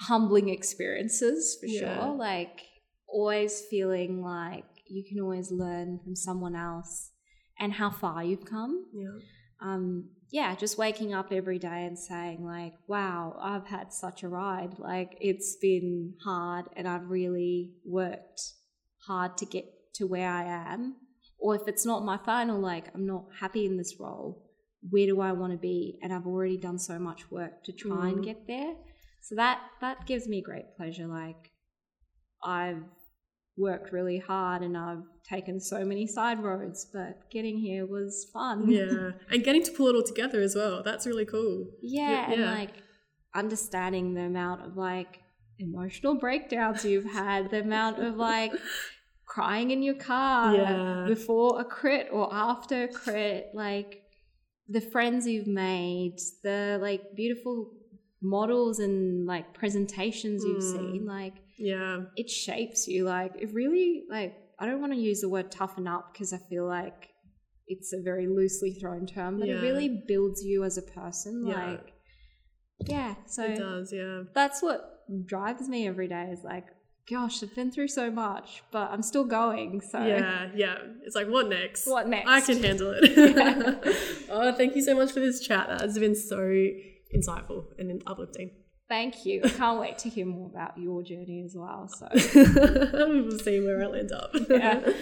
[0.00, 1.96] humbling experiences for Yeah.
[2.06, 2.14] sure.
[2.16, 2.60] Like
[3.08, 7.10] always feeling like you can always learn from someone else
[7.58, 8.86] and how far you've come.
[8.94, 9.08] Yeah.
[9.60, 14.28] Um, yeah, just waking up every day and saying like, "Wow, I've had such a
[14.28, 14.78] ride.
[14.78, 18.40] Like it's been hard, and I've really worked
[19.06, 20.96] hard to get to where I am."
[21.38, 24.50] Or if it's not my final, like I'm not happy in this role,
[24.88, 25.98] where do I want to be?
[26.02, 28.24] And I've already done so much work to try and Mm.
[28.24, 28.76] get there.
[29.20, 31.06] So that that gives me great pleasure.
[31.06, 31.50] Like
[32.42, 32.84] I've
[33.60, 38.68] worked really hard and I've taken so many side roads, but getting here was fun.
[38.68, 39.10] Yeah.
[39.30, 40.82] and getting to pull it all together as well.
[40.82, 41.66] That's really cool.
[41.82, 42.70] Yeah, and like
[43.34, 45.20] understanding the amount of like
[45.58, 48.52] emotional breakdowns you've had, the amount of like
[49.26, 51.04] crying in your car Yeah.
[51.06, 54.02] before a crit or after a crit, like
[54.68, 57.72] the friends you've made, the like beautiful
[58.22, 60.72] models and like presentations you've Mm.
[60.76, 61.98] seen, like Yeah.
[62.16, 63.04] it shapes you.
[63.04, 66.38] Like it really like I don't want to use the word toughen up because I
[66.48, 67.08] feel like
[67.66, 69.58] it's a very loosely thrown term, but Yeah.
[69.58, 71.46] it really builds you as a person.
[71.46, 71.70] Yeah.
[71.72, 71.92] Like
[72.86, 74.22] yeah, so it does, yeah.
[74.34, 76.64] that's what drives me every day is like,
[77.10, 79.82] gosh, I've been through so much, but I'm still going.
[79.90, 80.76] So Yeah, yeah.
[81.04, 81.86] It's like, what next?
[81.86, 82.28] what next?
[82.28, 83.78] I can handle it.
[84.30, 85.68] oh, thank you so much for this chat.
[85.68, 86.38] That has been so
[87.14, 88.52] insightful and uplifting.
[88.90, 89.40] Thank you.
[89.44, 91.88] I can't wait to hear more about your journey as well.
[91.88, 94.34] So we will see where I land up.
[94.50, 94.80] Yeah.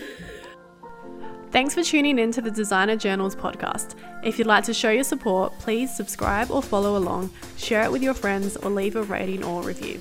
[1.51, 3.95] Thanks for tuning in to the Designer Journals podcast.
[4.23, 8.03] If you'd like to show your support, please subscribe or follow along, share it with
[8.03, 9.99] your friends, or leave a rating or review.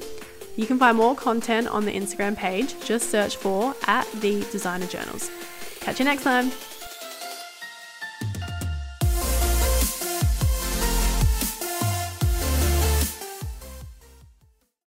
[0.58, 2.76] You can find more content on the Instagram page.
[2.84, 5.32] Just search for at the Designer Journals.
[5.80, 6.52] Catch you next time.